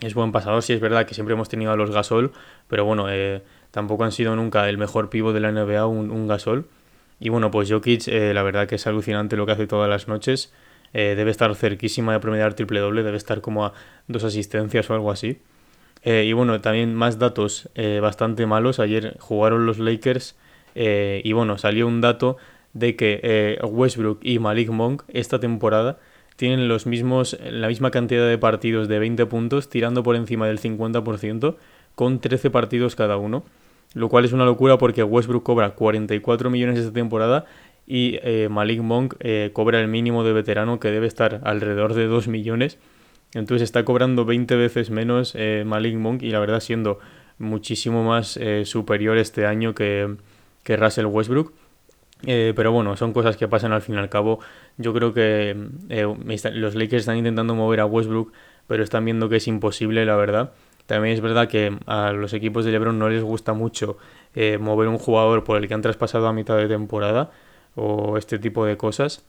es 0.00 0.14
buen 0.14 0.32
pasador, 0.32 0.62
sí 0.62 0.72
es 0.72 0.80
verdad 0.80 1.06
que 1.06 1.14
siempre 1.14 1.34
hemos 1.34 1.48
tenido 1.48 1.72
a 1.72 1.76
los 1.76 1.90
Gasol, 1.90 2.32
pero 2.68 2.84
bueno, 2.84 3.06
eh, 3.08 3.42
tampoco 3.70 4.04
han 4.04 4.12
sido 4.12 4.36
nunca 4.36 4.68
el 4.68 4.78
mejor 4.78 5.10
pivot 5.10 5.32
de 5.32 5.40
la 5.40 5.52
NBA, 5.52 5.86
un, 5.86 6.10
un 6.10 6.28
Gasol. 6.28 6.66
Y 7.20 7.28
bueno, 7.28 7.50
pues 7.50 7.70
Jokic, 7.70 8.08
eh, 8.08 8.32
la 8.32 8.42
verdad 8.42 8.66
que 8.66 8.76
es 8.76 8.86
alucinante 8.86 9.36
lo 9.36 9.44
que 9.46 9.52
hace 9.52 9.66
todas 9.66 9.88
las 9.90 10.08
noches. 10.08 10.52
Eh, 10.92 11.14
debe 11.16 11.30
estar 11.30 11.54
cerquísima 11.54 12.12
de 12.12 12.20
promediar 12.20 12.54
triple 12.54 12.80
doble, 12.80 13.02
debe 13.02 13.16
estar 13.16 13.40
como 13.40 13.64
a 13.66 13.72
dos 14.08 14.24
asistencias 14.24 14.90
o 14.90 14.94
algo 14.94 15.10
así. 15.10 15.38
Eh, 16.02 16.24
y 16.26 16.32
bueno, 16.32 16.60
también 16.60 16.94
más 16.94 17.18
datos 17.18 17.68
eh, 17.74 18.00
bastante 18.00 18.46
malos. 18.46 18.80
Ayer 18.80 19.16
jugaron 19.20 19.66
los 19.66 19.78
Lakers 19.78 20.36
y 20.74 21.32
bueno, 21.32 21.58
salió 21.58 21.86
un 21.88 22.00
dato 22.00 22.36
de 22.72 22.96
que 22.96 23.58
Westbrook 23.62 24.20
y 24.22 24.38
Malik 24.38 24.70
Monk 24.70 25.02
esta 25.08 25.40
temporada 25.40 25.98
tienen 26.36 26.68
los 26.68 26.86
mismos, 26.86 27.38
la 27.50 27.68
misma 27.68 27.90
cantidad 27.90 28.26
de 28.26 28.38
partidos 28.38 28.88
de 28.88 28.98
20 28.98 29.26
puntos, 29.26 29.68
tirando 29.68 30.02
por 30.02 30.16
encima 30.16 30.46
del 30.46 30.58
50%, 30.58 31.56
con 31.94 32.18
13 32.18 32.48
partidos 32.48 32.96
cada 32.96 33.18
uno. 33.18 33.44
Lo 33.92 34.08
cual 34.08 34.24
es 34.24 34.32
una 34.32 34.44
locura 34.46 34.78
porque 34.78 35.02
Westbrook 35.02 35.42
cobra 35.42 35.74
44 35.74 36.48
millones 36.48 36.78
esta 36.78 36.92
temporada 36.92 37.44
y 37.86 38.18
eh, 38.22 38.48
Malik 38.50 38.80
Monk 38.80 39.16
eh, 39.20 39.50
cobra 39.52 39.80
el 39.80 39.88
mínimo 39.88 40.24
de 40.24 40.32
veterano 40.32 40.80
que 40.80 40.90
debe 40.90 41.06
estar 41.06 41.40
alrededor 41.44 41.92
de 41.92 42.06
2 42.06 42.28
millones. 42.28 42.78
Entonces 43.34 43.64
está 43.64 43.84
cobrando 43.84 44.24
20 44.24 44.56
veces 44.56 44.90
menos 44.90 45.34
eh, 45.36 45.64
Malik 45.66 45.96
Monk 45.96 46.22
y 46.22 46.30
la 46.30 46.40
verdad 46.40 46.60
siendo 46.60 47.00
muchísimo 47.36 48.02
más 48.02 48.38
superior 48.64 49.18
este 49.18 49.44
año 49.44 49.74
que, 49.74 50.16
que 50.62 50.76
Russell 50.76 51.06
Westbrook. 51.06 51.52
Pero 52.24 52.72
bueno, 52.72 52.96
son 52.96 53.12
cosas 53.12 53.36
que 53.36 53.48
pasan 53.48 53.72
al 53.72 53.82
fin 53.82 53.94
y 53.94 53.98
al 53.98 54.08
cabo. 54.08 54.40
Yo 54.76 54.92
creo 54.92 55.14
que 55.14 55.56
los 56.52 56.74
Lakers 56.74 57.02
están 57.02 57.16
intentando 57.16 57.54
mover 57.54 57.80
a 57.80 57.86
Westbrook, 57.86 58.32
pero 58.66 58.82
están 58.82 59.04
viendo 59.04 59.28
que 59.28 59.36
es 59.36 59.48
imposible, 59.48 60.04
la 60.04 60.16
verdad. 60.16 60.52
También 60.86 61.14
es 61.14 61.20
verdad 61.20 61.48
que 61.48 61.76
a 61.86 62.12
los 62.12 62.32
equipos 62.32 62.64
de 62.64 62.72
LeBron 62.72 62.98
no 62.98 63.08
les 63.08 63.22
gusta 63.22 63.52
mucho 63.52 63.96
mover 64.58 64.88
un 64.88 64.98
jugador 64.98 65.44
por 65.44 65.56
el 65.56 65.68
que 65.68 65.74
han 65.74 65.82
traspasado 65.82 66.26
a 66.26 66.32
mitad 66.32 66.56
de 66.56 66.68
temporada 66.68 67.30
o 67.74 68.16
este 68.16 68.38
tipo 68.38 68.64
de 68.64 68.76
cosas. 68.76 69.24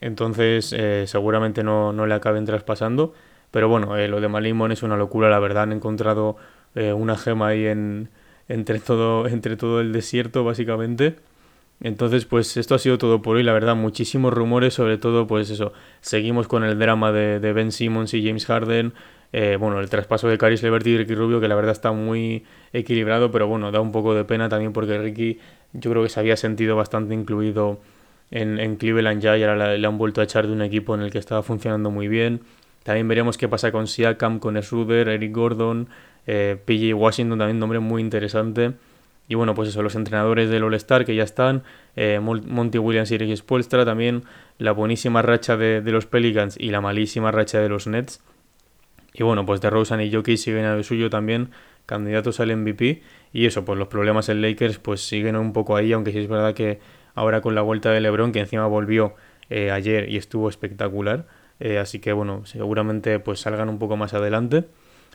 Entonces 0.00 0.72
eh, 0.76 1.04
seguramente 1.06 1.62
no, 1.62 1.92
no, 1.92 2.06
le 2.06 2.14
acaben 2.14 2.44
traspasando. 2.44 3.14
Pero 3.50 3.68
bueno, 3.68 3.96
eh, 3.96 4.08
lo 4.08 4.20
de 4.20 4.28
Malimón 4.28 4.72
es 4.72 4.82
una 4.82 4.96
locura, 4.96 5.28
la 5.28 5.38
verdad. 5.38 5.64
Han 5.64 5.72
encontrado 5.72 6.36
eh, 6.74 6.92
una 6.92 7.16
gema 7.16 7.48
ahí 7.48 7.66
en, 7.66 8.08
entre, 8.48 8.80
todo, 8.80 9.26
entre 9.28 9.56
todo 9.56 9.80
el 9.80 9.92
desierto, 9.92 10.44
básicamente. 10.44 11.16
Entonces, 11.80 12.26
pues 12.26 12.56
esto 12.56 12.74
ha 12.74 12.78
sido 12.78 12.98
todo 12.98 13.22
por 13.22 13.36
hoy, 13.36 13.42
la 13.42 13.52
verdad, 13.52 13.74
muchísimos 13.74 14.34
rumores, 14.34 14.74
sobre 14.74 14.98
todo, 14.98 15.26
pues 15.26 15.48
eso, 15.50 15.72
seguimos 16.00 16.46
con 16.46 16.62
el 16.62 16.78
drama 16.78 17.10
de, 17.10 17.40
de 17.40 17.52
Ben 17.52 17.72
Simmons 17.72 18.12
y 18.14 18.26
James 18.26 18.44
Harden, 18.46 18.92
bueno, 19.32 19.80
el 19.80 19.88
traspaso 19.88 20.28
de 20.28 20.36
Caris 20.36 20.62
Levert 20.62 20.86
y 20.86 20.98
Ricky 20.98 21.14
Rubio, 21.14 21.40
que 21.40 21.48
la 21.48 21.54
verdad 21.54 21.72
está 21.72 21.92
muy 21.92 22.44
equilibrado, 22.72 23.30
pero 23.30 23.46
bueno, 23.46 23.70
da 23.70 23.80
un 23.80 23.92
poco 23.92 24.14
de 24.14 24.24
pena 24.24 24.48
también 24.48 24.72
porque 24.72 24.98
Ricky 24.98 25.38
yo 25.72 25.90
creo 25.90 26.02
que 26.02 26.08
se 26.08 26.20
había 26.20 26.36
sentido 26.36 26.76
bastante 26.76 27.14
incluido 27.14 27.80
en, 28.30 28.58
en 28.58 28.76
Cleveland 28.76 29.20
ya 29.20 29.36
y 29.36 29.42
ahora 29.42 29.76
le, 29.76 29.86
han 29.86 29.98
vuelto 29.98 30.20
a 30.20 30.24
echar 30.24 30.46
de 30.46 30.52
un 30.52 30.62
equipo 30.62 30.94
en 30.94 31.02
el 31.02 31.10
que 31.10 31.18
estaba 31.18 31.42
funcionando 31.42 31.90
muy 31.90 32.08
bien. 32.08 32.40
También 32.82 33.08
veremos 33.08 33.36
qué 33.36 33.48
pasa 33.48 33.72
con 33.72 33.86
Siakam, 33.86 34.38
con 34.38 34.60
Schroeder, 34.60 35.08
Eric 35.08 35.34
Gordon, 35.34 35.88
eh, 36.26 36.56
PJ 36.64 36.94
Washington, 36.94 37.38
también 37.38 37.58
nombre 37.58 37.78
muy 37.78 38.02
interesante. 38.02 38.72
Y 39.30 39.36
bueno, 39.36 39.54
pues 39.54 39.68
eso, 39.68 39.80
los 39.80 39.94
entrenadores 39.94 40.50
del 40.50 40.64
All-Star 40.64 41.04
que 41.04 41.14
ya 41.14 41.22
están, 41.22 41.62
eh, 41.94 42.18
Monty 42.18 42.78
Williams 42.78 43.12
y 43.12 43.14
Eric 43.14 43.36
Spoelstra, 43.36 43.84
también 43.84 44.24
la 44.58 44.72
buenísima 44.72 45.22
racha 45.22 45.56
de, 45.56 45.82
de, 45.82 45.92
los 45.92 46.06
Pelicans 46.06 46.56
y 46.58 46.70
la 46.70 46.80
malísima 46.80 47.30
racha 47.30 47.60
de 47.60 47.68
los 47.68 47.86
Nets. 47.86 48.24
Y 49.14 49.22
bueno, 49.22 49.46
pues 49.46 49.60
de 49.60 49.70
Rosen 49.70 50.00
y 50.00 50.12
Jokic 50.12 50.36
siguen 50.36 50.64
a 50.64 50.74
lo 50.74 50.82
suyo 50.82 51.10
también, 51.10 51.52
candidatos 51.86 52.40
al 52.40 52.56
MVP. 52.56 53.02
Y 53.32 53.46
eso, 53.46 53.64
pues 53.64 53.78
los 53.78 53.86
problemas 53.86 54.28
en 54.30 54.42
Lakers 54.42 54.78
pues 54.78 55.00
siguen 55.00 55.36
un 55.36 55.52
poco 55.52 55.76
ahí, 55.76 55.92
aunque 55.92 56.10
sí 56.10 56.18
es 56.18 56.26
verdad 56.26 56.52
que 56.52 56.80
ahora 57.14 57.40
con 57.40 57.54
la 57.54 57.62
vuelta 57.62 57.92
de 57.92 58.00
LeBron, 58.00 58.32
que 58.32 58.40
encima 58.40 58.66
volvió 58.66 59.14
eh, 59.48 59.70
ayer 59.70 60.08
y 60.08 60.16
estuvo 60.16 60.48
espectacular. 60.48 61.28
Eh, 61.60 61.78
así 61.78 62.00
que 62.00 62.12
bueno, 62.12 62.46
seguramente 62.46 63.20
pues 63.20 63.38
salgan 63.38 63.68
un 63.68 63.78
poco 63.78 63.96
más 63.96 64.12
adelante. 64.12 64.64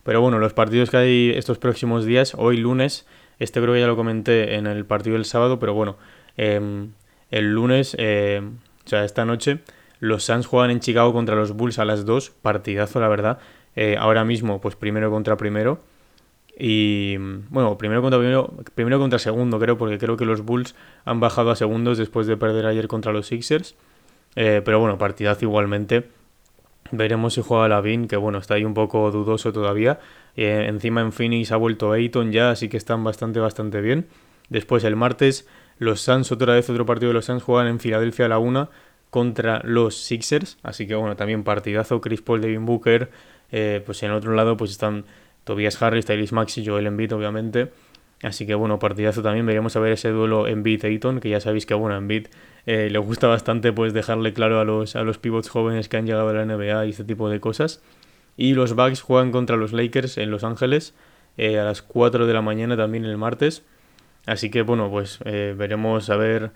Pero 0.05 0.21
bueno, 0.21 0.39
los 0.39 0.53
partidos 0.53 0.89
que 0.89 0.97
hay 0.97 1.33
estos 1.35 1.57
próximos 1.57 2.05
días, 2.05 2.33
hoy 2.37 2.55
lunes, 2.57 3.05
este 3.39 3.61
creo 3.61 3.73
que 3.73 3.79
ya 3.79 3.87
lo 3.87 3.95
comenté 3.95 4.55
en 4.55 4.67
el 4.67 4.85
partido 4.85 5.15
del 5.15 5.25
sábado, 5.25 5.59
pero 5.59 5.73
bueno, 5.73 5.97
em, 6.37 6.91
el 7.31 7.53
lunes, 7.53 7.95
eh, 7.99 8.41
o 8.85 8.89
sea, 8.89 9.03
esta 9.05 9.25
noche, 9.25 9.59
los 9.99 10.23
Suns 10.23 10.45
juegan 10.45 10.71
en 10.71 10.79
Chicago 10.79 11.13
contra 11.13 11.35
los 11.35 11.53
Bulls 11.53 11.79
a 11.79 11.85
las 11.85 12.05
2, 12.05 12.31
partidazo 12.41 12.99
la 12.99 13.07
verdad. 13.07 13.39
ahora 13.99 14.23
mismo, 14.23 14.61
pues 14.61 14.75
primero 14.77 15.11
contra 15.11 15.35
primero. 15.35 15.81
Y 16.57 17.17
bueno, 17.49 17.77
primero 17.77 18.01
contra 18.01 18.19
primero, 18.19 18.53
primero 18.75 18.99
contra 18.99 19.19
segundo, 19.19 19.59
creo, 19.59 19.77
porque 19.77 19.97
creo 19.97 20.15
que 20.15 20.25
los 20.25 20.41
Bulls 20.41 20.75
han 21.03 21.19
bajado 21.19 21.51
a 21.51 21.55
segundos 21.55 21.97
después 21.97 22.27
de 22.27 22.37
perder 22.37 22.65
ayer 22.65 22.87
contra 22.87 23.11
los 23.11 23.27
Sixers. 23.27 23.75
Eh, 24.35 24.61
pero 24.63 24.79
bueno, 24.79 24.97
partidazo 24.97 25.45
igualmente. 25.45 26.09
Veremos 26.91 27.33
si 27.33 27.41
juega 27.41 27.67
Lavin, 27.67 28.07
que 28.07 28.15
bueno, 28.15 28.37
está 28.37 28.53
ahí 28.55 28.63
un 28.63 28.75
poco 28.75 29.09
dudoso 29.11 29.51
todavía. 29.51 29.99
Eh, 30.35 30.65
encima 30.69 31.01
en 31.01 31.11
Phoenix 31.11 31.51
ha 31.51 31.57
vuelto 31.57 31.91
Ayton 31.91 32.31
ya, 32.31 32.51
así 32.51 32.69
que 32.69 32.77
están 32.77 33.03
bastante, 33.03 33.39
bastante 33.39 33.81
bien. 33.81 34.07
Después 34.49 34.83
el 34.83 34.95
martes, 34.95 35.47
los 35.79 36.01
Suns, 36.01 36.31
otra 36.31 36.53
vez 36.53 36.69
otro 36.69 36.85
partido 36.85 37.09
de 37.09 37.15
los 37.15 37.25
Suns, 37.25 37.41
juegan 37.41 37.67
en 37.67 37.79
Filadelfia 37.79 38.25
a 38.25 38.29
la 38.29 38.37
una 38.37 38.69
contra 39.09 39.61
los 39.63 39.95
Sixers. 39.95 40.57
Así 40.61 40.85
que 40.85 40.93
bueno, 40.93 41.15
también 41.15 41.43
partidazo. 41.43 42.01
Chris 42.01 42.21
Paul, 42.21 42.41
Devin 42.41 42.65
Booker. 42.65 43.09
Eh, 43.51 43.81
pues 43.85 44.03
en 44.03 44.11
otro 44.11 44.33
lado, 44.33 44.55
pues 44.55 44.71
están 44.71 45.05
Tobias 45.43 45.81
Harris, 45.81 46.05
Tyrese 46.05 46.35
Maxi, 46.35 46.65
Joel 46.65 46.85
Embiid, 46.85 47.13
obviamente. 47.13 47.71
Así 48.21 48.45
que 48.45 48.55
bueno, 48.55 48.77
partidazo 48.77 49.23
también. 49.23 49.45
Veremos 49.45 49.75
a 49.75 49.79
ver 49.79 49.93
ese 49.93 50.09
duelo 50.09 50.47
Embiid-Ayton, 50.47 51.19
que 51.19 51.29
ya 51.29 51.39
sabéis 51.39 51.65
que 51.65 51.73
bueno, 51.73 51.97
Embiid 51.97 52.27
eh, 52.65 52.89
le 52.89 52.99
gusta 52.99 53.27
bastante 53.27 53.71
pues 53.71 53.93
dejarle 53.93 54.33
claro 54.33 54.59
a 54.59 54.65
los, 54.65 54.95
a 54.95 55.03
los 55.03 55.17
pivots 55.17 55.49
jóvenes 55.49 55.89
que 55.89 55.97
han 55.97 56.05
llegado 56.05 56.29
a 56.29 56.33
la 56.33 56.45
NBA 56.45 56.85
y 56.85 56.89
este 56.89 57.03
tipo 57.03 57.29
de 57.29 57.39
cosas. 57.39 57.81
Y 58.37 58.53
los 58.53 58.75
Bucks 58.75 59.01
juegan 59.01 59.31
contra 59.31 59.55
los 59.55 59.71
Lakers 59.71 60.17
en 60.17 60.31
Los 60.31 60.43
Ángeles 60.43 60.93
eh, 61.37 61.59
a 61.59 61.63
las 61.63 61.81
4 61.81 62.27
de 62.27 62.33
la 62.33 62.41
mañana 62.41 62.75
también 62.75 63.05
el 63.05 63.17
martes. 63.17 63.63
Así 64.25 64.49
que 64.49 64.61
bueno, 64.61 64.89
pues 64.89 65.19
eh, 65.25 65.53
veremos 65.57 66.09
a 66.09 66.15
ver 66.15 66.51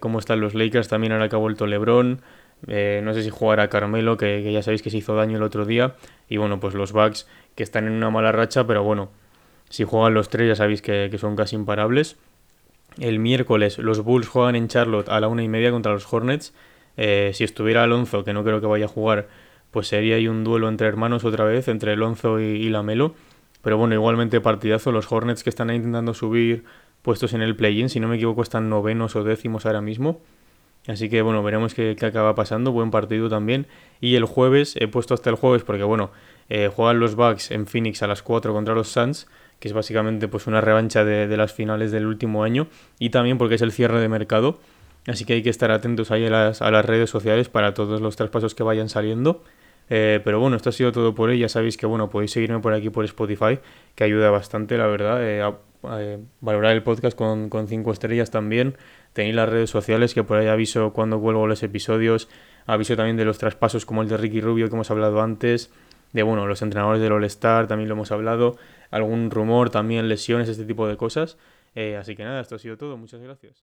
cómo 0.00 0.18
están 0.18 0.40
los 0.40 0.54
Lakers. 0.54 0.88
También 0.88 1.12
ahora 1.12 1.28
que 1.28 1.36
ha 1.36 1.38
vuelto 1.38 1.66
LeBron. 1.66 2.22
no 2.66 3.14
sé 3.14 3.22
si 3.22 3.28
jugará 3.28 3.68
Carmelo, 3.68 4.16
que, 4.16 4.42
que, 4.42 4.50
ya 4.50 4.62
sabéis 4.62 4.80
que 4.80 4.88
se 4.88 4.96
hizo 4.96 5.14
daño 5.14 5.36
el 5.36 5.42
otro 5.42 5.66
día. 5.66 5.96
Y 6.30 6.38
bueno, 6.38 6.60
pues 6.60 6.74
los 6.74 6.92
Bucks 6.92 7.28
que 7.54 7.62
están 7.62 7.86
en 7.86 7.92
una 7.92 8.10
mala 8.10 8.32
racha, 8.32 8.66
pero 8.66 8.82
bueno, 8.84 9.10
si 9.68 9.84
juegan 9.84 10.14
los 10.14 10.28
tres 10.28 10.48
ya 10.48 10.54
sabéis 10.54 10.82
que, 10.82 11.14
son 11.18 11.36
casi 11.36 11.56
imparables. 11.56 12.16
El 12.98 13.18
miércoles 13.18 13.78
los 13.78 14.02
Bulls 14.02 14.28
juegan 14.28 14.56
en 14.56 14.68
Charlotte 14.68 15.08
a 15.08 15.20
la 15.20 15.28
una 15.28 15.42
y 15.42 15.48
media 15.48 15.70
contra 15.70 15.92
los 15.92 16.10
Hornets. 16.12 16.54
Eh, 16.96 17.32
si 17.34 17.44
estuviera 17.44 17.82
Alonso, 17.82 18.24
que 18.24 18.32
no 18.32 18.42
creo 18.42 18.60
que 18.60 18.66
vaya 18.66 18.86
a 18.86 18.88
jugar, 18.88 19.28
pues 19.70 19.88
sería 19.88 20.16
ahí 20.16 20.28
un 20.28 20.44
duelo 20.44 20.68
entre 20.68 20.86
hermanos 20.86 21.24
otra 21.24 21.44
vez, 21.44 21.68
entre 21.68 21.92
Alonso 21.92 22.40
y, 22.40 22.44
y 22.44 22.68
Lamelo. 22.70 23.14
Pero 23.62 23.78
bueno, 23.78 23.94
igualmente 23.94 24.40
partidazo. 24.40 24.92
Los 24.92 25.10
Hornets 25.10 25.42
que 25.42 25.50
están 25.50 25.70
intentando 25.70 26.14
subir 26.14 26.64
puestos 27.02 27.34
en 27.34 27.42
el 27.42 27.54
play-in, 27.56 27.88
si 27.88 28.00
no 28.00 28.08
me 28.08 28.16
equivoco, 28.16 28.42
están 28.42 28.70
novenos 28.70 29.14
o 29.16 29.24
décimos 29.24 29.66
ahora 29.66 29.80
mismo. 29.80 30.20
Así 30.86 31.08
que 31.08 31.22
bueno, 31.22 31.42
veremos 31.42 31.74
qué, 31.74 31.96
acaba 32.00 32.34
pasando. 32.34 32.72
Buen 32.72 32.90
partido 32.90 33.28
también. 33.28 33.66
Y 34.00 34.14
el 34.14 34.24
jueves, 34.24 34.76
he 34.78 34.88
puesto 34.88 35.14
hasta 35.14 35.30
el 35.30 35.36
jueves 35.36 35.64
porque 35.64 35.82
bueno, 35.82 36.10
eh, 36.48 36.70
juegan 36.74 37.00
los 37.00 37.16
Bucks 37.16 37.50
en 37.50 37.66
Phoenix 37.66 38.02
a 38.02 38.06
las 38.06 38.22
4 38.22 38.52
contra 38.52 38.74
los 38.74 38.88
Suns, 38.88 39.26
que 39.58 39.68
es 39.68 39.74
básicamente 39.74 40.28
pues 40.28 40.46
una 40.46 40.60
revancha 40.60 41.04
de, 41.04 41.34
las 41.36 41.52
finales 41.52 41.92
del 41.92 42.06
último 42.06 42.44
año. 42.44 42.68
Y 42.98 43.10
también 43.10 43.38
porque 43.38 43.56
es 43.56 43.62
el 43.62 43.72
cierre 43.72 44.00
de 44.00 44.08
mercado. 44.08 44.58
Así 45.06 45.24
que 45.24 45.34
hay 45.34 45.42
que 45.42 45.50
estar 45.50 45.70
atentos 45.70 46.10
ahí 46.10 46.26
a 46.26 46.30
las, 46.30 46.62
a 46.62 46.70
las 46.70 46.84
redes 46.84 47.10
sociales 47.10 47.48
para 47.48 47.74
todos 47.74 48.00
los 48.00 48.16
traspasos 48.16 48.54
que 48.54 48.62
vayan 48.62 48.88
saliendo. 48.88 49.42
Eh, 49.88 50.20
pero 50.24 50.40
bueno, 50.40 50.56
esto 50.56 50.70
ha 50.70 50.72
sido 50.72 50.92
todo 50.92 51.14
por 51.14 51.30
hoy. 51.30 51.38
Ya 51.38 51.48
sabéis 51.48 51.76
que 51.76 51.86
bueno, 51.86 52.10
podéis 52.10 52.32
seguirme 52.32 52.60
por 52.60 52.74
aquí 52.74 52.90
por 52.90 53.04
Spotify, 53.04 53.58
que 53.94 54.04
ayuda 54.04 54.30
bastante, 54.30 54.76
la 54.76 54.86
verdad. 54.86 55.22
Eh, 55.22 55.42
eh, 55.98 56.18
valorar 56.40 56.72
el 56.72 56.82
podcast 56.82 57.16
con, 57.16 57.48
con 57.48 57.68
cinco 57.68 57.92
estrellas 57.92 58.30
también. 58.30 58.76
Tenéis 59.12 59.34
las 59.34 59.48
redes 59.48 59.70
sociales 59.70 60.12
que 60.12 60.24
por 60.24 60.38
ahí 60.38 60.48
aviso 60.48 60.92
cuando 60.92 61.18
vuelvo 61.18 61.46
los 61.46 61.62
episodios. 61.62 62.28
Aviso 62.66 62.96
también 62.96 63.16
de 63.16 63.24
los 63.24 63.38
traspasos 63.38 63.86
como 63.86 64.02
el 64.02 64.08
de 64.08 64.16
Ricky 64.16 64.40
Rubio 64.40 64.68
que 64.68 64.74
hemos 64.74 64.90
hablado 64.90 65.22
antes. 65.22 65.70
De 66.12 66.22
bueno, 66.22 66.46
los 66.46 66.62
entrenadores 66.62 67.00
del 67.02 67.12
All-Star 67.12 67.66
también 67.66 67.88
lo 67.88 67.94
hemos 67.94 68.12
hablado. 68.12 68.56
Algún 68.90 69.30
rumor 69.30 69.70
también, 69.70 70.08
lesiones, 70.08 70.48
este 70.48 70.64
tipo 70.64 70.86
de 70.88 70.96
cosas. 70.96 71.36
así 71.98 72.16
que 72.16 72.24
nada, 72.24 72.40
esto 72.40 72.56
ha 72.56 72.58
sido 72.58 72.76
todo. 72.76 72.96
Muchas 72.96 73.20
gracias. 73.20 73.75